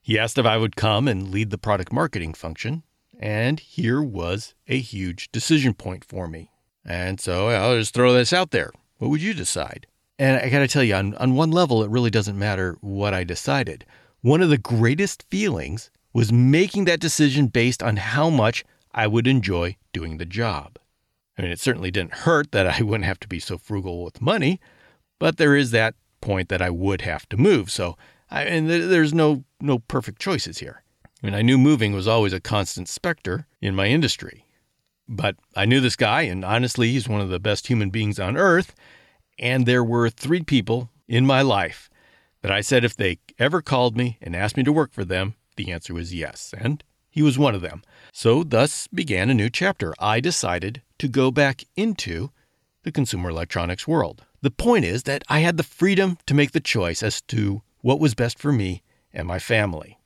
He 0.00 0.16
asked 0.16 0.38
if 0.38 0.46
I 0.46 0.56
would 0.56 0.76
come 0.76 1.08
and 1.08 1.32
lead 1.32 1.50
the 1.50 1.58
product 1.58 1.92
marketing 1.92 2.34
function, 2.34 2.84
and 3.18 3.58
here 3.58 4.00
was 4.00 4.54
a 4.68 4.78
huge 4.78 5.32
decision 5.32 5.74
point 5.74 6.04
for 6.04 6.28
me. 6.28 6.52
And 6.86 7.20
so 7.20 7.48
I'll 7.48 7.76
just 7.76 7.92
throw 7.92 8.12
this 8.12 8.32
out 8.32 8.52
there. 8.52 8.70
What 8.98 9.10
would 9.10 9.20
you 9.20 9.34
decide? 9.34 9.86
And 10.18 10.40
I 10.40 10.48
got 10.48 10.60
to 10.60 10.68
tell 10.68 10.84
you, 10.84 10.94
on, 10.94 11.14
on 11.16 11.34
one 11.34 11.50
level, 11.50 11.82
it 11.82 11.90
really 11.90 12.10
doesn't 12.10 12.38
matter 12.38 12.78
what 12.80 13.12
I 13.12 13.24
decided. 13.24 13.84
One 14.22 14.40
of 14.40 14.48
the 14.48 14.56
greatest 14.56 15.24
feelings 15.28 15.90
was 16.14 16.32
making 16.32 16.86
that 16.86 17.00
decision 17.00 17.48
based 17.48 17.82
on 17.82 17.96
how 17.96 18.30
much 18.30 18.64
I 18.94 19.06
would 19.06 19.26
enjoy 19.26 19.76
doing 19.92 20.16
the 20.16 20.24
job. 20.24 20.78
I 21.36 21.42
mean, 21.42 21.50
it 21.50 21.60
certainly 21.60 21.90
didn't 21.90 22.14
hurt 22.14 22.52
that 22.52 22.66
I 22.66 22.82
wouldn't 22.82 23.04
have 23.04 23.20
to 23.20 23.28
be 23.28 23.40
so 23.40 23.58
frugal 23.58 24.02
with 24.02 24.22
money, 24.22 24.60
but 25.18 25.36
there 25.36 25.54
is 25.54 25.72
that 25.72 25.94
point 26.22 26.48
that 26.48 26.62
I 26.62 26.70
would 26.70 27.02
have 27.02 27.28
to 27.28 27.36
move. 27.36 27.70
So, 27.70 27.98
I, 28.30 28.44
and 28.44 28.70
there's 28.70 29.12
no 29.12 29.44
no 29.60 29.80
perfect 29.80 30.18
choices 30.18 30.58
here. 30.58 30.82
I 31.22 31.26
mean, 31.26 31.34
I 31.34 31.42
knew 31.42 31.58
moving 31.58 31.92
was 31.92 32.08
always 32.08 32.32
a 32.32 32.40
constant 32.40 32.88
specter 32.88 33.46
in 33.60 33.74
my 33.74 33.86
industry, 33.86 34.45
but 35.08 35.36
I 35.54 35.64
knew 35.64 35.80
this 35.80 35.96
guy, 35.96 36.22
and 36.22 36.44
honestly, 36.44 36.92
he's 36.92 37.08
one 37.08 37.20
of 37.20 37.28
the 37.28 37.40
best 37.40 37.66
human 37.68 37.90
beings 37.90 38.18
on 38.18 38.36
earth. 38.36 38.74
And 39.38 39.66
there 39.66 39.84
were 39.84 40.10
three 40.10 40.42
people 40.42 40.90
in 41.08 41.26
my 41.26 41.42
life 41.42 41.90
that 42.42 42.52
I 42.52 42.60
said 42.60 42.84
if 42.84 42.96
they 42.96 43.18
ever 43.38 43.62
called 43.62 43.96
me 43.96 44.18
and 44.20 44.34
asked 44.34 44.56
me 44.56 44.62
to 44.64 44.72
work 44.72 44.92
for 44.92 45.04
them, 45.04 45.34
the 45.56 45.70
answer 45.70 45.94
was 45.94 46.14
yes, 46.14 46.54
and 46.56 46.82
he 47.08 47.22
was 47.22 47.38
one 47.38 47.54
of 47.54 47.62
them. 47.62 47.82
So, 48.12 48.42
thus 48.42 48.86
began 48.88 49.30
a 49.30 49.34
new 49.34 49.50
chapter. 49.50 49.94
I 49.98 50.20
decided 50.20 50.82
to 50.98 51.08
go 51.08 51.30
back 51.30 51.64
into 51.76 52.30
the 52.82 52.92
consumer 52.92 53.30
electronics 53.30 53.88
world. 53.88 54.24
The 54.42 54.50
point 54.50 54.84
is 54.84 55.04
that 55.04 55.24
I 55.28 55.40
had 55.40 55.56
the 55.56 55.62
freedom 55.62 56.18
to 56.26 56.34
make 56.34 56.52
the 56.52 56.60
choice 56.60 57.02
as 57.02 57.20
to 57.22 57.62
what 57.80 58.00
was 58.00 58.14
best 58.14 58.38
for 58.38 58.52
me 58.52 58.82
and 59.12 59.26
my 59.26 59.38
family. 59.38 59.98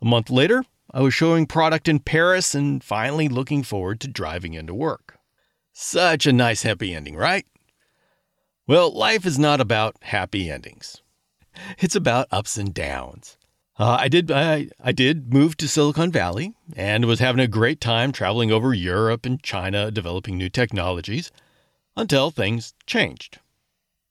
A 0.00 0.04
month 0.04 0.30
later, 0.30 0.64
I 0.92 1.02
was 1.02 1.14
showing 1.14 1.46
product 1.46 1.88
in 1.88 2.00
Paris 2.00 2.54
and 2.54 2.82
finally 2.82 3.28
looking 3.28 3.62
forward 3.62 4.00
to 4.00 4.08
driving 4.08 4.54
into 4.54 4.74
work. 4.74 5.18
Such 5.72 6.26
a 6.26 6.32
nice 6.32 6.62
happy 6.62 6.94
ending, 6.94 7.16
right? 7.16 7.46
Well, 8.66 8.92
life 8.92 9.24
is 9.24 9.38
not 9.38 9.60
about 9.60 9.96
happy 10.02 10.50
endings. 10.50 11.02
It's 11.78 11.96
about 11.96 12.28
ups 12.30 12.56
and 12.56 12.72
downs. 12.72 13.36
Uh, 13.76 13.96
I 14.00 14.08
did. 14.08 14.30
I, 14.30 14.68
I 14.78 14.92
did 14.92 15.32
move 15.34 15.56
to 15.56 15.66
Silicon 15.66 16.12
Valley 16.12 16.54
and 16.76 17.06
was 17.06 17.18
having 17.18 17.40
a 17.40 17.48
great 17.48 17.80
time 17.80 18.12
traveling 18.12 18.52
over 18.52 18.72
Europe 18.72 19.26
and 19.26 19.42
China, 19.42 19.90
developing 19.90 20.38
new 20.38 20.48
technologies, 20.48 21.32
until 21.96 22.30
things 22.30 22.74
changed. 22.86 23.40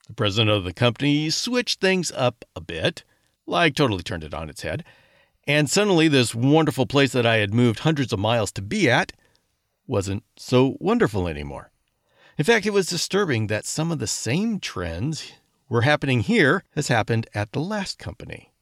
The 0.08 0.14
president 0.14 0.50
of 0.50 0.64
the 0.64 0.74
company 0.74 1.30
switched 1.30 1.80
things 1.80 2.12
up 2.12 2.44
a 2.56 2.62
bit, 2.62 3.04
like 3.46 3.76
totally 3.76 4.04
turned 4.04 4.24
it 4.24 4.34
on 4.34 4.50
its 4.50 4.64
head, 4.64 4.84
And 5.50 5.68
suddenly, 5.68 6.08
this 6.08 6.36
wonderful 6.36 6.86
place 6.86 7.12
that 7.14 7.26
I 7.26 7.38
had 7.38 7.56
moved 7.56 7.80
hundreds 7.80 8.14
of 8.14 8.20
miles 8.20 8.52
to 8.52 8.62
be 8.62 8.88
at 8.88 9.14
wasn't 9.88 10.24
so 10.38 10.78
wonderful 10.80 11.28
anymore. 11.28 11.72
In 12.38 12.46
fact, 12.46 12.68
it 12.68 12.70
was 12.70 12.86
disturbing 12.86 13.48
that 13.48 13.66
some 13.66 13.92
of 13.92 13.98
the 13.98 14.06
same 14.06 14.60
trends 14.60 15.32
were 15.68 15.82
happening 15.82 16.20
here 16.20 16.66
as 16.76 16.90
happened 16.90 17.26
at 17.34 17.52
the 17.52 17.62
last 17.62 17.98
company. 17.98 18.54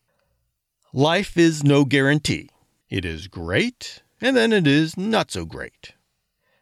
Life 0.94 1.36
is 1.36 1.62
no 1.62 1.84
guarantee. 1.84 2.50
It 2.90 3.04
is 3.04 3.28
great, 3.28 4.02
and 4.22 4.38
then 4.38 4.54
it 4.54 4.66
is 4.66 4.96
not 4.96 5.30
so 5.30 5.44
great. 5.44 5.92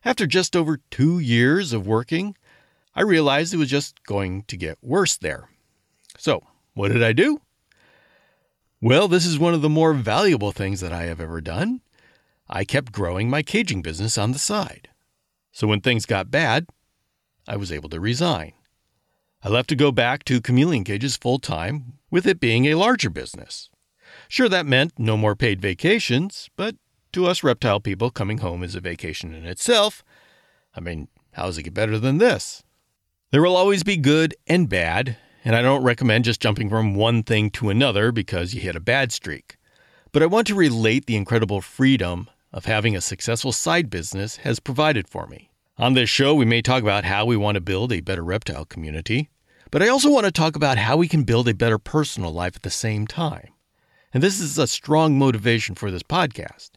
After 0.04 0.26
just 0.26 0.56
over 0.56 0.80
two 0.90 1.20
years 1.20 1.72
of 1.72 1.86
working, 1.86 2.36
I 2.96 3.04
realized 3.04 3.54
it 3.54 3.58
was 3.58 3.70
just 3.70 4.04
going 4.06 4.42
to 4.48 4.58
get 4.58 4.80
worse 4.82 5.18
there. 5.18 5.50
So, 6.18 6.42
what 6.74 6.92
did 6.92 7.04
I 7.04 7.14
do? 7.14 7.42
Well, 8.82 9.08
this 9.08 9.26
is 9.26 9.40
one 9.40 9.54
of 9.54 9.62
the 9.62 9.70
more 9.70 9.94
valuable 9.94 10.52
things 10.52 10.82
that 10.82 10.92
I 10.92 11.04
have 11.04 11.22
ever 11.22 11.42
done. 11.42 11.82
I 12.48 12.66
kept 12.66 12.92
growing 12.92 13.30
my 13.30 13.42
caging 13.42 13.82
business 13.82 14.18
on 14.18 14.32
the 14.32 14.40
side. 14.40 14.90
So 15.52 15.66
when 15.68 15.82
things 15.82 16.06
got 16.06 16.30
bad, 16.30 16.68
I 17.48 17.56
was 17.56 17.72
able 17.72 17.90
to 17.90 18.00
resign. 18.00 18.54
I 19.42 19.50
left 19.50 19.70
to 19.70 19.76
go 19.76 19.92
back 19.92 20.24
to 20.26 20.42
chameleon 20.42 20.84
cages 20.84 21.16
full 21.16 21.40
time, 21.40 22.00
with 22.12 22.28
it 22.28 22.40
being 22.40 22.66
a 22.66 22.76
larger 22.76 23.10
business. 23.10 23.70
Sure, 24.28 24.50
that 24.50 24.66
meant 24.66 24.94
no 24.98 25.16
more 25.18 25.36
paid 25.36 25.62
vacations, 25.62 26.50
but 26.56 26.76
to 27.14 27.28
us 27.28 27.44
reptile 27.44 27.80
people, 27.80 28.10
coming 28.10 28.40
home 28.40 28.64
is 28.64 28.76
a 28.76 28.82
vacation 28.82 29.34
in 29.34 29.46
itself. 29.46 30.04
I 30.76 30.82
mean, 30.82 31.08
how 31.32 31.46
does 31.46 31.58
it 31.58 31.64
get 31.64 31.74
better 31.74 31.98
than 31.98 32.18
this? 32.18 32.64
There 33.32 33.42
will 33.42 33.56
always 33.56 33.84
be 33.84 33.98
good 33.98 34.36
and 34.48 34.68
bad, 34.68 35.18
and 35.46 35.56
I 35.56 35.62
don't 35.62 35.84
recommend 35.84 36.26
just 36.26 36.42
jumping 36.42 36.70
from 36.70 36.96
one 36.96 37.22
thing 37.22 37.52
to 37.52 37.70
another 37.70 38.12
because 38.12 38.56
you 38.56 38.62
hit 38.62 38.76
a 38.76 38.80
bad 38.82 39.12
streak. 39.12 39.58
But 40.12 40.24
I 40.24 40.26
want 40.26 40.48
to 40.48 40.56
relate 40.56 41.06
the 41.06 41.16
incredible 41.16 41.62
freedom 41.62 42.28
of 42.52 42.66
having 42.66 42.96
a 42.96 43.02
successful 43.02 43.52
side 43.52 43.92
business 43.92 44.38
has 44.38 44.60
provided 44.60 45.08
for 45.08 45.28
me. 45.28 45.52
On 45.78 45.94
this 45.94 46.10
show, 46.10 46.34
we 46.34 46.46
may 46.46 46.64
talk 46.64 46.82
about 46.82 47.06
how 47.06 47.26
we 47.26 47.38
want 47.38 47.56
to 47.56 47.62
build 47.62 47.94
a 47.94 48.00
better 48.00 48.24
reptile 48.24 48.66
community, 48.66 49.30
but 49.70 49.84
I 49.84 49.88
also 49.88 50.10
want 50.10 50.26
to 50.26 50.32
talk 50.32 50.56
about 50.56 50.80
how 50.80 50.98
we 50.98 51.08
can 51.08 51.24
build 51.24 51.48
a 51.48 51.54
better 51.54 51.78
personal 51.78 52.32
life 52.32 52.56
at 52.56 52.64
the 52.64 52.70
same 52.70 53.06
time. 53.06 53.50
And 54.14 54.24
this 54.24 54.40
is 54.40 54.58
a 54.58 54.68
strong 54.68 55.20
motivation 55.20 55.76
for 55.76 55.92
this 55.92 56.04
podcast. 56.04 56.72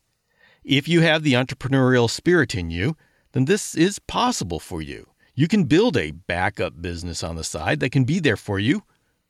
If 0.62 0.88
you 0.88 1.00
have 1.00 1.22
the 1.22 1.34
entrepreneurial 1.34 2.10
spirit 2.10 2.54
in 2.54 2.70
you, 2.70 2.96
then 3.32 3.46
this 3.46 3.74
is 3.74 3.98
possible 3.98 4.60
for 4.60 4.82
you. 4.82 5.06
You 5.38 5.46
can 5.46 5.66
build 5.66 5.96
a 5.96 6.10
backup 6.10 6.82
business 6.82 7.22
on 7.22 7.36
the 7.36 7.44
side 7.44 7.78
that 7.78 7.92
can 7.92 8.02
be 8.02 8.18
there 8.18 8.36
for 8.36 8.58
you 8.58 8.82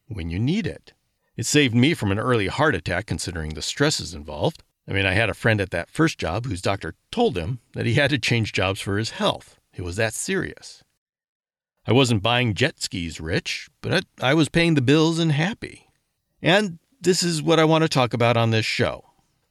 when 0.07 0.31
you 0.31 0.39
need 0.39 0.67
it. 0.67 0.95
It 1.37 1.45
saved 1.45 1.75
me 1.75 1.93
from 1.93 2.11
an 2.11 2.19
early 2.19 2.47
heart 2.47 2.75
attack 2.75 3.05
considering 3.05 3.53
the 3.53 3.61
stresses 3.61 4.15
involved. 4.15 4.63
I 4.89 4.93
mean, 4.93 5.05
I 5.05 5.13
had 5.13 5.29
a 5.29 5.35
friend 5.35 5.61
at 5.61 5.69
that 5.73 5.91
first 5.91 6.17
job 6.17 6.47
whose 6.47 6.63
doctor 6.63 6.95
told 7.13 7.37
him 7.37 7.59
that 7.75 7.85
he 7.85 7.93
had 7.93 8.09
to 8.09 8.19
change 8.19 8.55
jobs 8.55 8.81
for 8.81 8.97
his 8.97 9.11
health. 9.11 9.61
It 9.75 9.83
was 9.83 9.97
that 9.97 10.15
serious. 10.15 10.83
I 11.87 11.93
wasn't 11.93 12.23
buying 12.23 12.55
jet 12.55 12.81
skis 12.81 13.21
rich, 13.21 13.69
but 13.83 14.07
I 14.19 14.33
was 14.33 14.49
paying 14.49 14.77
the 14.77 14.81
bills 14.81 15.19
and 15.19 15.33
happy. 15.33 15.91
And 16.41 16.79
this 16.99 17.23
is 17.23 17.43
what 17.43 17.59
I 17.59 17.67
want 17.67 17.83
to 17.83 17.89
talk 17.89 18.15
about 18.15 18.39
on 18.39 18.51
this 18.51 18.65
show. 18.65 19.05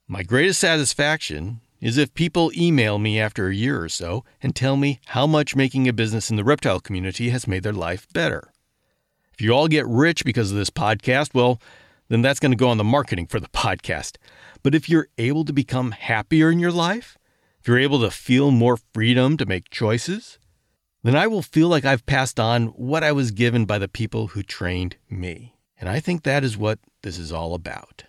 My 0.08 0.24
greatest 0.24 0.60
satisfaction 0.60 1.62
is 1.80 1.98
if 1.98 2.14
people 2.14 2.52
email 2.58 2.98
me 2.98 3.20
after 3.20 3.48
a 3.48 3.56
year 3.56 3.82
or 3.82 3.90
so 3.90 4.24
and 4.42 4.56
tell 4.56 4.78
me 4.78 5.00
how 5.08 5.28
much 5.28 5.56
making 5.56 5.88
a 5.88 5.94
business 5.94 6.30
in 6.30 6.36
the 6.36 6.44
reptile 6.44 6.80
community 6.80 7.30
has 7.30 7.48
made 7.48 7.64
their 7.64 7.74
life 7.74 8.08
better. 8.14 8.52
If 9.34 9.42
you 9.42 9.52
all 9.52 9.68
get 9.68 9.88
rich 9.88 10.26
because 10.26 10.52
of 10.52 10.58
this 10.58 10.70
podcast, 10.70 11.34
well, 11.34 11.62
then 12.10 12.22
that's 12.22 12.40
going 12.40 12.52
to 12.52 12.58
go 12.58 12.70
on 12.70 12.78
the 12.78 12.84
marketing 12.84 13.28
for 13.28 13.40
the 13.40 13.50
podcast. 13.50 14.18
But 14.64 14.74
if 14.74 14.90
you're 14.90 15.10
able 15.18 15.46
to 15.46 15.54
become 15.54 15.92
happier 15.92 16.50
in 16.50 16.60
your 16.60 16.72
life, 16.72 17.18
if 17.60 17.68
you're 17.68 17.80
able 17.80 18.00
to 18.02 18.12
feel 18.12 18.50
more 18.50 18.78
freedom 18.94 19.38
to 19.38 19.46
make 19.46 19.70
choices, 19.70 20.40
then 21.04 21.16
I 21.16 21.28
will 21.28 21.42
feel 21.42 21.68
like 21.68 21.86
I've 21.86 22.06
passed 22.06 22.40
on 22.40 22.68
what 22.68 23.04
I 23.04 23.12
was 23.12 23.32
given 23.32 23.66
by 23.66 23.78
the 23.78 23.88
people 23.88 24.28
who 24.28 24.42
trained 24.42 24.96
me. 25.10 25.56
And 25.80 25.88
I 25.88 26.00
think 26.00 26.24
that 26.24 26.44
is 26.44 26.58
what 26.58 26.80
this 27.04 27.20
is 27.20 27.32
all 27.32 27.54
about 27.54 28.04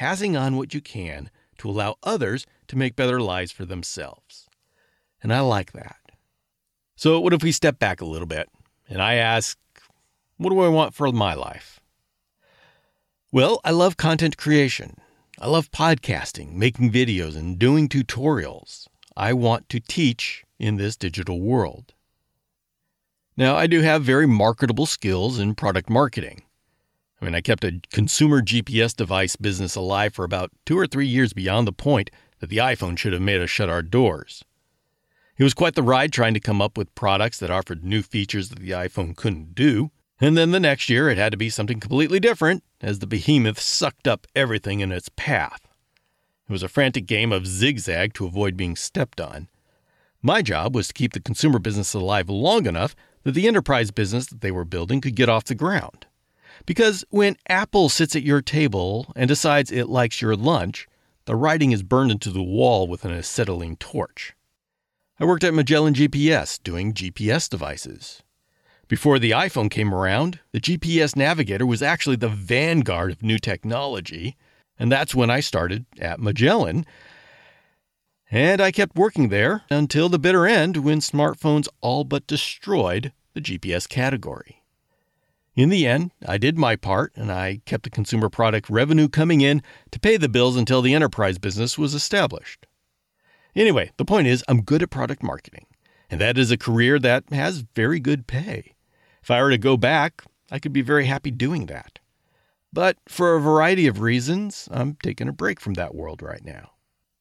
passing 0.00 0.34
on 0.34 0.56
what 0.56 0.72
you 0.72 0.80
can 0.80 1.30
to 1.58 1.68
allow 1.68 1.94
others 2.02 2.46
to 2.70 2.78
make 2.78 2.94
better 2.94 3.20
lives 3.20 3.50
for 3.50 3.64
themselves. 3.64 4.48
And 5.24 5.34
I 5.34 5.40
like 5.40 5.72
that. 5.72 5.96
So, 6.94 7.18
what 7.18 7.32
if 7.32 7.42
we 7.42 7.50
step 7.50 7.80
back 7.80 8.00
a 8.00 8.06
little 8.06 8.28
bit 8.28 8.48
and 8.88 9.02
I 9.02 9.14
ask, 9.14 9.58
what 10.36 10.50
do 10.50 10.60
I 10.60 10.68
want 10.68 10.94
for 10.94 11.10
my 11.10 11.34
life? 11.34 11.80
Well, 13.32 13.60
I 13.64 13.72
love 13.72 13.96
content 13.96 14.36
creation. 14.36 14.98
I 15.40 15.48
love 15.48 15.72
podcasting, 15.72 16.52
making 16.52 16.92
videos, 16.92 17.36
and 17.36 17.58
doing 17.58 17.88
tutorials. 17.88 18.86
I 19.16 19.32
want 19.32 19.68
to 19.70 19.80
teach 19.80 20.44
in 20.60 20.76
this 20.76 20.96
digital 20.96 21.40
world. 21.40 21.92
Now, 23.36 23.56
I 23.56 23.66
do 23.66 23.80
have 23.80 24.04
very 24.04 24.28
marketable 24.28 24.86
skills 24.86 25.40
in 25.40 25.56
product 25.56 25.90
marketing. 25.90 26.42
I 27.20 27.24
mean, 27.24 27.34
I 27.34 27.40
kept 27.40 27.64
a 27.64 27.80
consumer 27.90 28.40
GPS 28.40 28.94
device 28.94 29.34
business 29.34 29.74
alive 29.74 30.14
for 30.14 30.24
about 30.24 30.52
two 30.64 30.78
or 30.78 30.86
three 30.86 31.06
years 31.06 31.32
beyond 31.32 31.66
the 31.66 31.72
point 31.72 32.10
that 32.40 32.50
the 32.50 32.58
iPhone 32.58 32.98
should 32.98 33.12
have 33.12 33.22
made 33.22 33.40
us 33.40 33.50
shut 33.50 33.68
our 33.68 33.82
doors. 33.82 34.44
It 35.38 35.44
was 35.44 35.54
quite 35.54 35.74
the 35.74 35.82
ride 35.82 36.12
trying 36.12 36.34
to 36.34 36.40
come 36.40 36.60
up 36.60 36.76
with 36.76 36.94
products 36.94 37.38
that 37.38 37.50
offered 37.50 37.84
new 37.84 38.02
features 38.02 38.50
that 38.50 38.58
the 38.58 38.72
iPhone 38.72 39.16
couldn't 39.16 39.54
do. 39.54 39.90
And 40.20 40.36
then 40.36 40.50
the 40.50 40.60
next 40.60 40.90
year, 40.90 41.08
it 41.08 41.16
had 41.16 41.32
to 41.32 41.38
be 41.38 41.48
something 41.48 41.80
completely 41.80 42.20
different 42.20 42.62
as 42.82 42.98
the 42.98 43.06
behemoth 43.06 43.58
sucked 43.58 44.06
up 44.06 44.26
everything 44.34 44.80
in 44.80 44.92
its 44.92 45.08
path. 45.16 45.60
It 46.46 46.52
was 46.52 46.62
a 46.62 46.68
frantic 46.68 47.06
game 47.06 47.32
of 47.32 47.46
zigzag 47.46 48.12
to 48.14 48.26
avoid 48.26 48.56
being 48.56 48.76
stepped 48.76 49.20
on. 49.20 49.48
My 50.20 50.42
job 50.42 50.74
was 50.74 50.88
to 50.88 50.94
keep 50.94 51.14
the 51.14 51.20
consumer 51.20 51.58
business 51.58 51.94
alive 51.94 52.28
long 52.28 52.66
enough 52.66 52.94
that 53.22 53.32
the 53.32 53.48
enterprise 53.48 53.90
business 53.90 54.26
that 54.26 54.42
they 54.42 54.50
were 54.50 54.64
building 54.64 55.00
could 55.00 55.16
get 55.16 55.28
off 55.30 55.44
the 55.44 55.54
ground. 55.54 56.06
Because 56.66 57.04
when 57.08 57.36
Apple 57.48 57.88
sits 57.88 58.14
at 58.14 58.22
your 58.22 58.42
table 58.42 59.12
and 59.16 59.28
decides 59.28 59.72
it 59.72 59.88
likes 59.88 60.20
your 60.20 60.36
lunch, 60.36 60.86
the 61.30 61.36
writing 61.36 61.70
is 61.70 61.84
burned 61.84 62.10
into 62.10 62.28
the 62.28 62.42
wall 62.42 62.88
with 62.88 63.04
an 63.04 63.12
acetylene 63.12 63.76
torch. 63.76 64.34
I 65.20 65.24
worked 65.24 65.44
at 65.44 65.54
Magellan 65.54 65.94
GPS 65.94 66.60
doing 66.60 66.92
GPS 66.92 67.48
devices. 67.48 68.24
Before 68.88 69.20
the 69.20 69.30
iPhone 69.30 69.70
came 69.70 69.94
around, 69.94 70.40
the 70.50 70.60
GPS 70.60 71.14
navigator 71.14 71.64
was 71.64 71.82
actually 71.82 72.16
the 72.16 72.28
vanguard 72.28 73.12
of 73.12 73.22
new 73.22 73.38
technology 73.38 74.36
and 74.76 74.90
that's 74.90 75.14
when 75.14 75.30
I 75.30 75.38
started 75.38 75.86
at 76.00 76.18
Magellan. 76.18 76.84
And 78.28 78.60
I 78.60 78.72
kept 78.72 78.96
working 78.96 79.28
there 79.28 79.62
until 79.70 80.08
the 80.08 80.18
bitter 80.18 80.48
end 80.48 80.78
when 80.78 80.98
smartphones 80.98 81.68
all 81.80 82.02
but 82.02 82.26
destroyed 82.26 83.12
the 83.34 83.40
GPS 83.40 83.88
category. 83.88 84.59
In 85.54 85.68
the 85.68 85.86
end, 85.86 86.12
I 86.26 86.38
did 86.38 86.56
my 86.56 86.76
part 86.76 87.12
and 87.16 87.30
I 87.30 87.60
kept 87.64 87.84
the 87.84 87.90
consumer 87.90 88.28
product 88.28 88.70
revenue 88.70 89.08
coming 89.08 89.40
in 89.40 89.62
to 89.90 90.00
pay 90.00 90.16
the 90.16 90.28
bills 90.28 90.56
until 90.56 90.80
the 90.80 90.94
enterprise 90.94 91.38
business 91.38 91.76
was 91.76 91.94
established. 91.94 92.66
Anyway, 93.54 93.90
the 93.96 94.04
point 94.04 94.28
is, 94.28 94.44
I'm 94.48 94.62
good 94.62 94.82
at 94.82 94.90
product 94.90 95.22
marketing, 95.22 95.66
and 96.08 96.20
that 96.20 96.38
is 96.38 96.50
a 96.50 96.56
career 96.56 96.98
that 97.00 97.24
has 97.32 97.64
very 97.74 97.98
good 97.98 98.26
pay. 98.26 98.74
If 99.22 99.30
I 99.30 99.42
were 99.42 99.50
to 99.50 99.58
go 99.58 99.76
back, 99.76 100.24
I 100.50 100.58
could 100.58 100.72
be 100.72 100.82
very 100.82 101.06
happy 101.06 101.30
doing 101.30 101.66
that. 101.66 101.98
But 102.72 102.96
for 103.08 103.34
a 103.34 103.40
variety 103.40 103.86
of 103.86 104.00
reasons, 104.00 104.68
I'm 104.70 104.96
taking 105.02 105.28
a 105.28 105.32
break 105.32 105.60
from 105.60 105.74
that 105.74 105.94
world 105.94 106.22
right 106.22 106.44
now. 106.44 106.72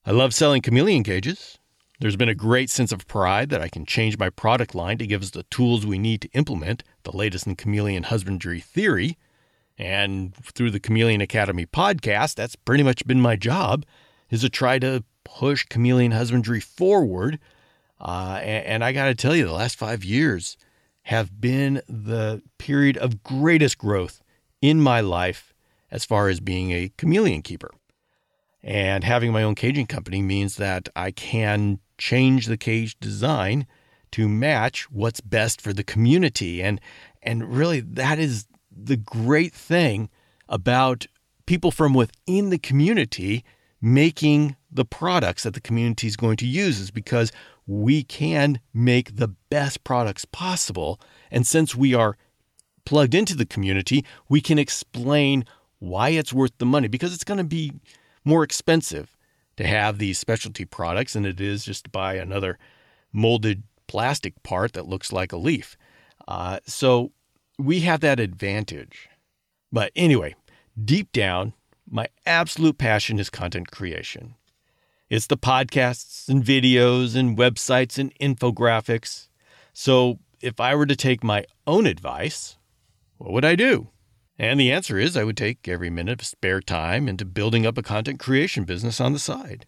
I 0.05 0.11
love 0.11 0.33
selling 0.33 0.61
chameleon 0.61 1.03
cages. 1.03 1.58
There's 2.01 2.15
been 2.15 2.29
a 2.29 2.35
great 2.35 2.69
sense 2.69 2.93
of 2.93 3.07
pride 3.07 3.49
that 3.49 3.61
I 3.61 3.67
can 3.67 3.85
change 3.85 4.17
my 4.17 4.29
product 4.29 4.73
line 4.73 4.97
to 4.99 5.07
give 5.07 5.21
us 5.21 5.31
the 5.31 5.43
tools 5.43 5.85
we 5.85 5.99
need 5.99 6.21
to 6.21 6.29
implement 6.29 6.81
the 7.03 7.15
latest 7.15 7.45
in 7.45 7.57
chameleon 7.57 8.03
husbandry 8.03 8.61
theory. 8.61 9.17
And 9.77 10.33
through 10.35 10.71
the 10.71 10.79
Chameleon 10.79 11.19
Academy 11.19 11.65
podcast, 11.65 12.35
that's 12.35 12.55
pretty 12.55 12.83
much 12.83 13.05
been 13.05 13.19
my 13.19 13.35
job, 13.35 13.85
is 14.29 14.41
to 14.41 14.49
try 14.49 14.79
to 14.79 15.03
push 15.25 15.65
chameleon 15.65 16.11
husbandry 16.11 16.61
forward. 16.61 17.37
Uh, 17.99 18.39
and, 18.41 18.65
and 18.65 18.83
I 18.83 18.93
got 18.93 19.05
to 19.05 19.15
tell 19.15 19.35
you, 19.35 19.45
the 19.45 19.51
last 19.51 19.77
five 19.77 20.03
years 20.03 20.57
have 21.03 21.41
been 21.41 21.81
the 21.89 22.41
period 22.57 22.97
of 22.97 23.23
greatest 23.23 23.77
growth 23.77 24.21
in 24.61 24.79
my 24.79 25.01
life 25.01 25.53
as 25.91 26.05
far 26.05 26.29
as 26.29 26.39
being 26.39 26.71
a 26.71 26.91
chameleon 26.97 27.41
keeper. 27.41 27.71
And 28.63 29.03
having 29.03 29.33
my 29.33 29.43
own 29.43 29.55
caging 29.55 29.87
company 29.87 30.21
means 30.21 30.55
that 30.57 30.87
I 30.95 31.11
can 31.11 31.79
change 31.99 32.47
the 32.47 32.57
cage 32.57 32.99
design 32.99 33.67
to 34.11 34.27
match 34.27 34.89
what's 34.89 35.21
best 35.21 35.61
for 35.61 35.73
the 35.73 35.83
community. 35.83 36.63
And 36.63 36.81
and 37.21 37.53
really 37.53 37.81
that 37.81 38.17
is 38.17 38.47
the 38.71 38.97
great 38.97 39.53
thing 39.53 40.09
about 40.47 41.05
people 41.45 41.71
from 41.71 41.93
within 41.93 42.49
the 42.49 42.57
community 42.57 43.43
making 43.81 44.55
the 44.71 44.85
products 44.85 45.43
that 45.43 45.53
the 45.53 45.61
community 45.61 46.07
is 46.07 46.15
going 46.15 46.37
to 46.37 46.47
use 46.47 46.79
is 46.79 46.91
because 46.91 47.31
we 47.65 48.03
can 48.03 48.59
make 48.73 49.15
the 49.15 49.27
best 49.49 49.83
products 49.83 50.25
possible. 50.25 50.99
And 51.31 51.45
since 51.45 51.75
we 51.75 51.93
are 51.93 52.17
plugged 52.85 53.13
into 53.13 53.35
the 53.35 53.45
community, 53.45 54.03
we 54.27 54.41
can 54.41 54.57
explain 54.57 55.45
why 55.79 56.09
it's 56.09 56.33
worth 56.33 56.51
the 56.57 56.65
money 56.65 56.87
because 56.87 57.13
it's 57.13 57.23
going 57.23 57.37
to 57.37 57.43
be 57.43 57.71
more 58.25 58.43
expensive 58.43 59.15
to 59.59 59.67
have 59.67 59.97
these 59.97 60.17
specialty 60.17 60.63
products 60.63 61.11
than 61.11 61.25
it 61.25 61.41
is 61.41 61.65
just 61.65 61.83
to 61.83 61.89
buy 61.89 62.13
another 62.13 62.57
molded 63.11 63.61
plastic 63.87 64.41
part 64.41 64.71
that 64.71 64.87
looks 64.87 65.11
like 65.11 65.33
a 65.33 65.37
leaf. 65.37 65.75
Uh, 66.29 66.59
so 66.65 67.11
we 67.57 67.81
have 67.81 67.99
that 67.99 68.21
advantage. 68.21 69.09
But 69.69 69.91
anyway, 69.97 70.35
deep 70.81 71.11
down, 71.11 71.51
my 71.85 72.07
absolute 72.25 72.77
passion 72.77 73.19
is 73.19 73.29
content 73.29 73.69
creation. 73.69 74.35
It's 75.09 75.27
the 75.27 75.35
podcasts 75.35 76.29
and 76.29 76.41
videos 76.41 77.13
and 77.13 77.37
websites 77.37 77.97
and 77.97 78.17
infographics. 78.19 79.27
So 79.73 80.19
if 80.39 80.61
I 80.61 80.73
were 80.73 80.85
to 80.85 80.95
take 80.95 81.21
my 81.21 81.43
own 81.67 81.85
advice, 81.85 82.57
what 83.17 83.33
would 83.33 83.43
I 83.43 83.55
do? 83.55 83.89
And 84.41 84.57
the 84.57 84.71
answer 84.71 84.97
is 84.97 85.17
I 85.17 85.25
would 85.25 85.35
take 85.35 85.67
every 85.67 85.89
minute 85.89 86.21
of 86.21 86.25
spare 86.25 86.61
time 86.61 87.09
into 87.09 87.25
building 87.25 87.65
up 87.65 87.77
a 87.77 87.83
content 87.83 88.19
creation 88.19 88.63
business 88.63 89.01
on 89.01 89.11
the 89.11 89.19
side. 89.19 89.65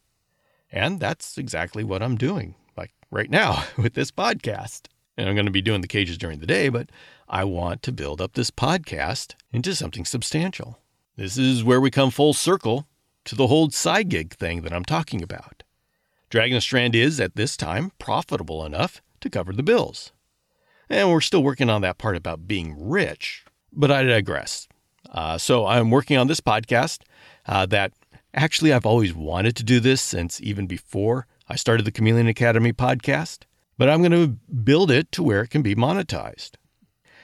And 0.71 1.01
that's 1.01 1.37
exactly 1.37 1.83
what 1.83 2.01
I'm 2.01 2.15
doing, 2.15 2.55
like 2.77 2.93
right 3.11 3.29
now 3.29 3.65
with 3.77 3.95
this 3.95 4.11
podcast. 4.11 4.87
And 5.17 5.27
I'm 5.27 5.35
going 5.35 5.45
to 5.45 5.51
be 5.51 5.61
doing 5.61 5.81
the 5.81 5.89
cages 5.89 6.17
during 6.17 6.39
the 6.39 6.47
day, 6.47 6.69
but 6.69 6.89
I 7.27 7.43
want 7.43 7.83
to 7.83 7.91
build 7.91 8.21
up 8.21 8.33
this 8.33 8.49
podcast 8.49 9.35
into 9.51 9.75
something 9.75 10.05
substantial. 10.05 10.79
This 11.17 11.37
is 11.37 11.65
where 11.65 11.81
we 11.81 11.91
come 11.91 12.09
full 12.09 12.33
circle 12.33 12.87
to 13.25 13.35
the 13.35 13.47
whole 13.47 13.69
side 13.71 14.07
gig 14.07 14.33
thing 14.33 14.61
that 14.61 14.71
I'm 14.71 14.85
talking 14.85 15.21
about. 15.21 15.63
Dragon 16.29 16.61
Strand 16.61 16.95
is, 16.95 17.19
at 17.19 17.35
this 17.35 17.57
time, 17.57 17.91
profitable 17.99 18.65
enough 18.65 19.01
to 19.19 19.29
cover 19.29 19.51
the 19.51 19.63
bills. 19.63 20.13
And 20.89 21.11
we're 21.11 21.19
still 21.19 21.43
working 21.43 21.69
on 21.69 21.81
that 21.81 21.97
part 21.97 22.15
about 22.15 22.47
being 22.47 22.75
rich, 22.79 23.43
but 23.71 23.91
I 23.91 24.03
digress. 24.03 24.67
Uh, 25.09 25.37
so 25.37 25.65
I'm 25.65 25.89
working 25.89 26.17
on 26.17 26.27
this 26.27 26.41
podcast 26.41 26.99
uh, 27.47 27.65
that 27.67 27.93
actually 28.33 28.71
I've 28.73 28.85
always 28.85 29.13
wanted 29.13 29.55
to 29.57 29.63
do 29.63 29.79
this 29.79 30.01
since 30.01 30.41
even 30.41 30.67
before 30.67 31.27
I 31.49 31.55
started 31.55 31.85
the 31.85 31.91
Chameleon 31.91 32.27
Academy 32.27 32.71
podcast, 32.71 33.43
but 33.77 33.89
I'm 33.89 34.01
going 34.01 34.11
to 34.11 34.37
build 34.53 34.91
it 34.91 35.11
to 35.13 35.23
where 35.23 35.41
it 35.41 35.49
can 35.49 35.61
be 35.61 35.75
monetized. 35.75 36.51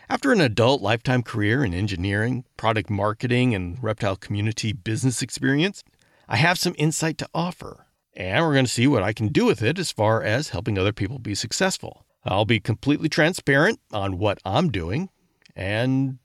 After 0.10 0.32
an 0.32 0.42
adult 0.42 0.82
lifetime 0.82 1.22
career 1.22 1.63
in 1.63 1.74
engineering, 1.74 2.46
product 2.56 2.89
marketing, 2.89 3.54
and 3.54 3.82
reptile 3.82 4.16
community 4.16 4.72
business 4.72 5.22
experience, 5.22 5.84
I 6.30 6.38
have 6.38 6.58
some 6.58 6.75
insight 6.77 7.18
to 7.20 7.30
offer. 7.34 7.88
And 8.16 8.44
we're 8.44 8.54
going 8.54 8.66
to 8.66 8.72
see 8.72 8.88
what 8.88 9.04
I 9.04 9.13
can 9.13 9.27
do 9.27 9.46
with 9.46 9.62
it 9.62 9.77
as 9.77 9.92
far 9.92 10.24
as 10.24 10.50
helping 10.50 10.77
other 10.77 10.94
people 10.94 11.20
be 11.20 11.36
successful. 11.36 12.06
I'll 12.25 12.46
be 12.46 12.60
completely 12.60 13.10
transparent 13.10 13.80
on 13.92 14.18
what 14.18 14.39
I'm 14.44 14.72
doing 14.72 15.10
and 15.56 16.20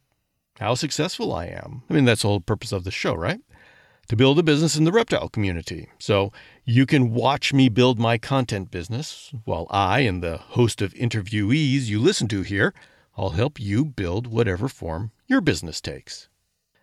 how 0.59 0.75
successful 0.75 1.33
I 1.33 1.47
am. 1.47 1.83
I 1.89 1.95
mean, 1.95 2.05
that's 2.05 2.23
the 2.23 2.29
whole 2.29 2.41
purpose 2.41 2.73
of 2.73 2.85
the 2.85 2.91
show, 2.91 3.15
right? 3.15 3.41
To 4.09 4.17
build 4.17 4.39
a 4.39 4.43
business 4.43 4.77
in 4.77 4.85
the 4.85 4.93
reptile 4.93 5.29
community. 5.29 5.89
So 5.99 6.33
you 6.65 6.87
can 6.87 7.13
watch 7.13 7.53
me 7.53 7.69
build 7.69 7.99
my 7.99 8.19
content 8.19 8.71
business 8.71 9.33
while 9.45 9.67
I 9.71 10.01
and 10.01 10.23
the 10.23 10.37
host 10.39 10.83
of 10.83 10.93
interviewees 10.95 11.87
you 11.87 12.01
listen 12.01 12.29
to 12.29 12.43
here, 12.43 12.75
I'll 13.17 13.31
help 13.31 13.61
you 13.61 13.85
build 13.85 14.27
whatever 14.27 14.69
form 14.69 15.13
your 15.27 15.41
business 15.41 15.81
takes. 15.81 16.29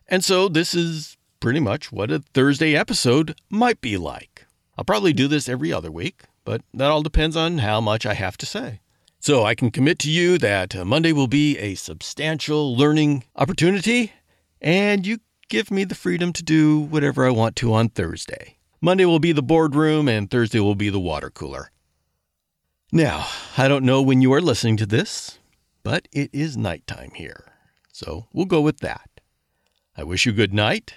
And 0.08 0.24
so 0.24 0.48
this 0.48 0.74
is 0.74 1.18
pretty 1.40 1.60
much 1.60 1.92
what 1.92 2.12
a 2.12 2.20
Thursday 2.34 2.76
episode 2.76 3.40
might 3.50 3.82
be 3.82 3.98
like. 3.98 4.46
I'll 4.78 4.86
probably 4.86 5.14
do 5.14 5.28
this 5.28 5.48
every 5.48 5.72
other 5.72 5.92
week, 5.92 6.24
but 6.46 6.62
that 6.74 6.90
all 6.90 7.04
depends 7.04 7.36
on 7.36 7.60
how 7.60 7.80
much 7.82 8.06
I 8.06 8.14
have 8.14 8.38
to 8.38 8.46
say. 8.46 8.80
So 9.22 9.44
I 9.44 9.54
can 9.54 9.70
commit 9.70 10.00
to 10.00 10.10
you 10.10 10.38
that 10.38 10.74
uh, 10.74 10.86
Monday 10.86 11.12
will 11.12 11.28
be 11.28 11.58
a 11.58 11.76
substantial 11.76 12.76
learning 12.76 13.26
opportunity, 13.36 14.14
and 14.62 15.06
you 15.06 15.20
give 15.50 15.70
me 15.70 15.84
the 15.84 15.94
freedom 15.94 16.32
to 16.32 16.42
do 16.42 16.80
whatever 16.80 17.28
I 17.28 17.32
want 17.32 17.58
to 17.58 17.74
on 17.74 17.90
Thursday. 17.90 18.58
Monday 18.80 19.04
will 19.04 19.20
be 19.20 19.34
the 19.34 19.44
boardroom, 19.44 20.08
and 20.08 20.32
Thursday 20.32 20.62
will 20.62 20.74
be 20.74 20.90
the 20.90 21.02
water 21.02 21.30
cooler. 21.30 21.70
Now, 22.94 23.28
I 23.58 23.68
don't 23.68 23.84
know 23.84 24.02
when 24.02 24.22
you 24.22 24.32
are 24.32 24.42
listening 24.42 24.78
to 24.78 24.86
this, 24.86 25.38
but 25.84 26.08
it 26.14 26.30
is 26.32 26.56
nighttime 26.56 27.12
here, 27.14 27.52
so 27.92 28.28
we'll 28.32 28.46
go 28.46 28.62
with 28.62 28.80
that. 28.80 29.10
I 29.98 30.04
wish 30.06 30.26
you 30.26 30.32
good 30.32 30.54
night. 30.54 30.94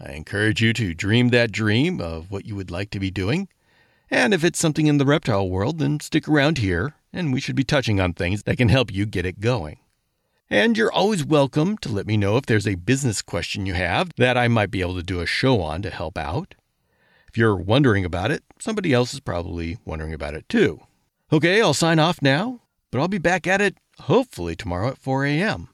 I 0.00 0.12
encourage 0.12 0.62
you 0.62 0.72
to 0.72 0.94
dream 0.94 1.28
that 1.28 1.52
dream 1.52 2.00
of 2.00 2.30
what 2.30 2.46
you 2.46 2.56
would 2.56 2.70
like 2.70 2.88
to 2.92 2.98
be 2.98 3.10
doing. 3.10 3.48
And 4.10 4.34
if 4.34 4.42
it's 4.42 4.58
something 4.58 4.86
in 4.86 4.98
the 4.98 5.06
reptile 5.06 5.48
world, 5.48 5.78
then 5.78 6.00
stick 6.00 6.28
around 6.28 6.58
here 6.58 6.94
and 7.12 7.32
we 7.32 7.40
should 7.40 7.56
be 7.56 7.64
touching 7.64 8.00
on 8.00 8.12
things 8.12 8.42
that 8.42 8.56
can 8.56 8.68
help 8.68 8.92
you 8.92 9.06
get 9.06 9.26
it 9.26 9.40
going. 9.40 9.78
And 10.48 10.76
you're 10.76 10.92
always 10.92 11.24
welcome 11.24 11.78
to 11.78 11.88
let 11.88 12.06
me 12.06 12.16
know 12.16 12.36
if 12.36 12.46
there's 12.46 12.66
a 12.66 12.74
business 12.74 13.22
question 13.22 13.66
you 13.66 13.74
have 13.74 14.10
that 14.16 14.36
I 14.36 14.48
might 14.48 14.72
be 14.72 14.80
able 14.80 14.96
to 14.96 15.02
do 15.02 15.20
a 15.20 15.26
show 15.26 15.60
on 15.60 15.82
to 15.82 15.90
help 15.90 16.18
out. 16.18 16.56
If 17.28 17.38
you're 17.38 17.54
wondering 17.54 18.04
about 18.04 18.32
it, 18.32 18.42
somebody 18.58 18.92
else 18.92 19.14
is 19.14 19.20
probably 19.20 19.78
wondering 19.84 20.12
about 20.12 20.34
it 20.34 20.48
too. 20.48 20.80
Okay, 21.32 21.62
I'll 21.62 21.74
sign 21.74 22.00
off 22.00 22.20
now, 22.20 22.62
but 22.90 23.00
I'll 23.00 23.06
be 23.06 23.18
back 23.18 23.46
at 23.46 23.60
it 23.60 23.76
hopefully 24.00 24.56
tomorrow 24.56 24.88
at 24.88 24.98
4 24.98 25.24
a.m. 25.26 25.68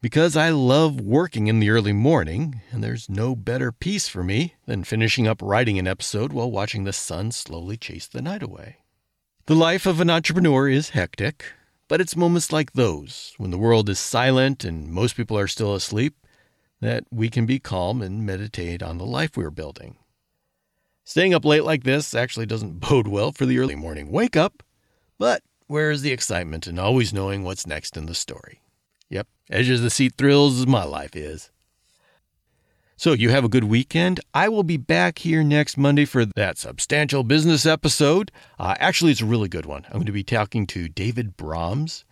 Because 0.00 0.36
I 0.36 0.50
love 0.50 1.00
working 1.00 1.48
in 1.48 1.58
the 1.58 1.70
early 1.70 1.92
morning, 1.92 2.60
and 2.70 2.84
there's 2.84 3.08
no 3.08 3.34
better 3.34 3.72
peace 3.72 4.06
for 4.06 4.22
me 4.22 4.54
than 4.64 4.84
finishing 4.84 5.26
up 5.26 5.42
writing 5.42 5.76
an 5.76 5.88
episode 5.88 6.32
while 6.32 6.52
watching 6.52 6.84
the 6.84 6.92
sun 6.92 7.32
slowly 7.32 7.76
chase 7.76 8.06
the 8.06 8.22
night 8.22 8.44
away. 8.44 8.76
The 9.46 9.56
life 9.56 9.86
of 9.86 10.00
an 10.00 10.08
entrepreneur 10.08 10.68
is 10.68 10.90
hectic, 10.90 11.46
but 11.88 12.00
it's 12.00 12.14
moments 12.14 12.52
like 12.52 12.74
those, 12.74 13.34
when 13.38 13.50
the 13.50 13.58
world 13.58 13.88
is 13.88 13.98
silent 13.98 14.62
and 14.62 14.88
most 14.88 15.16
people 15.16 15.36
are 15.36 15.48
still 15.48 15.74
asleep, 15.74 16.14
that 16.80 17.02
we 17.10 17.28
can 17.28 17.44
be 17.44 17.58
calm 17.58 18.00
and 18.00 18.24
meditate 18.24 18.84
on 18.84 18.98
the 18.98 19.06
life 19.06 19.36
we're 19.36 19.50
building. 19.50 19.96
Staying 21.02 21.34
up 21.34 21.44
late 21.44 21.64
like 21.64 21.82
this 21.82 22.14
actually 22.14 22.46
doesn't 22.46 22.78
bode 22.88 23.08
well 23.08 23.32
for 23.32 23.46
the 23.46 23.58
early 23.58 23.74
morning 23.74 24.12
wake 24.12 24.36
up, 24.36 24.62
but 25.18 25.42
where's 25.66 26.02
the 26.02 26.12
excitement 26.12 26.68
in 26.68 26.78
always 26.78 27.12
knowing 27.12 27.42
what's 27.42 27.66
next 27.66 27.96
in 27.96 28.06
the 28.06 28.14
story? 28.14 28.62
Yep, 29.10 29.26
edge 29.50 29.70
of 29.70 29.80
the 29.80 29.90
seat 29.90 30.14
thrills 30.16 30.60
as 30.60 30.66
my 30.66 30.84
life 30.84 31.16
is. 31.16 31.50
So 32.96 33.12
you 33.12 33.30
have 33.30 33.44
a 33.44 33.48
good 33.48 33.64
weekend. 33.64 34.18
I 34.34 34.48
will 34.48 34.64
be 34.64 34.76
back 34.76 35.20
here 35.20 35.44
next 35.44 35.78
Monday 35.78 36.04
for 36.04 36.24
that 36.24 36.58
substantial 36.58 37.22
business 37.22 37.64
episode. 37.64 38.32
Uh, 38.58 38.74
actually, 38.80 39.12
it's 39.12 39.20
a 39.20 39.24
really 39.26 39.48
good 39.48 39.66
one. 39.66 39.84
I'm 39.86 39.98
going 39.98 40.06
to 40.06 40.12
be 40.12 40.24
talking 40.24 40.66
to 40.66 40.88
David 40.88 41.36
Brahms, 41.36 42.04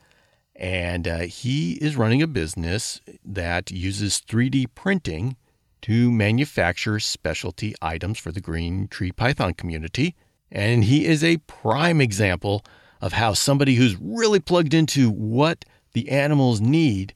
and 0.54 1.09
uh, 1.09 1.18
he 1.22 1.72
is 1.72 1.96
running 1.96 2.22
a 2.22 2.28
business 2.28 3.00
that 3.24 3.72
uses 3.72 4.22
3D 4.28 4.66
printing 4.76 5.37
to 5.82 6.12
manufacture 6.12 7.00
specialty 7.00 7.74
items 7.82 8.18
for 8.18 8.30
the 8.30 8.40
green 8.40 8.87
tree 8.87 9.11
python 9.11 9.54
community. 9.54 10.14
And 10.52 10.85
he 10.85 11.04
is 11.04 11.24
a 11.24 11.38
prime 11.38 12.00
example 12.00 12.64
of 13.00 13.12
how 13.12 13.32
somebody 13.32 13.74
who's 13.74 13.96
really 14.00 14.40
plugged 14.40 14.72
into 14.72 15.11
what 15.11 15.64
the 15.96 16.11
animals 16.11 16.61
need 16.61 17.14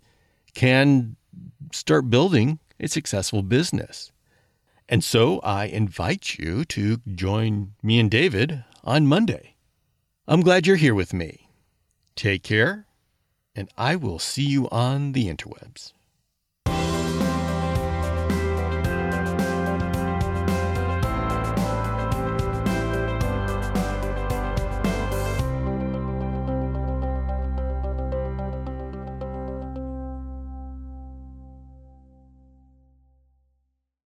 can 0.55 1.15
start 1.71 2.09
building 2.09 2.59
a 2.81 2.89
successful 2.89 3.43
business. 3.43 4.11
And 4.89 5.05
so 5.05 5.39
I 5.41 5.67
invite 5.67 6.39
you 6.39 6.65
to 6.65 6.97
join 7.15 7.75
me 7.83 8.01
and 8.01 8.11
David 8.11 8.65
on 8.83 9.07
Monday. 9.07 9.55
I'm 10.27 10.41
glad 10.41 10.67
you're 10.67 10.77
here 10.77 10.95
with 10.95 11.13
me. 11.13 11.51
Take 12.17 12.43
care, 12.43 12.87
and 13.55 13.69
I 13.77 13.97
will 13.97 14.19
see 14.19 14.47
you 14.47 14.67
on 14.71 15.13
the 15.13 15.27
interwebs. 15.27 15.93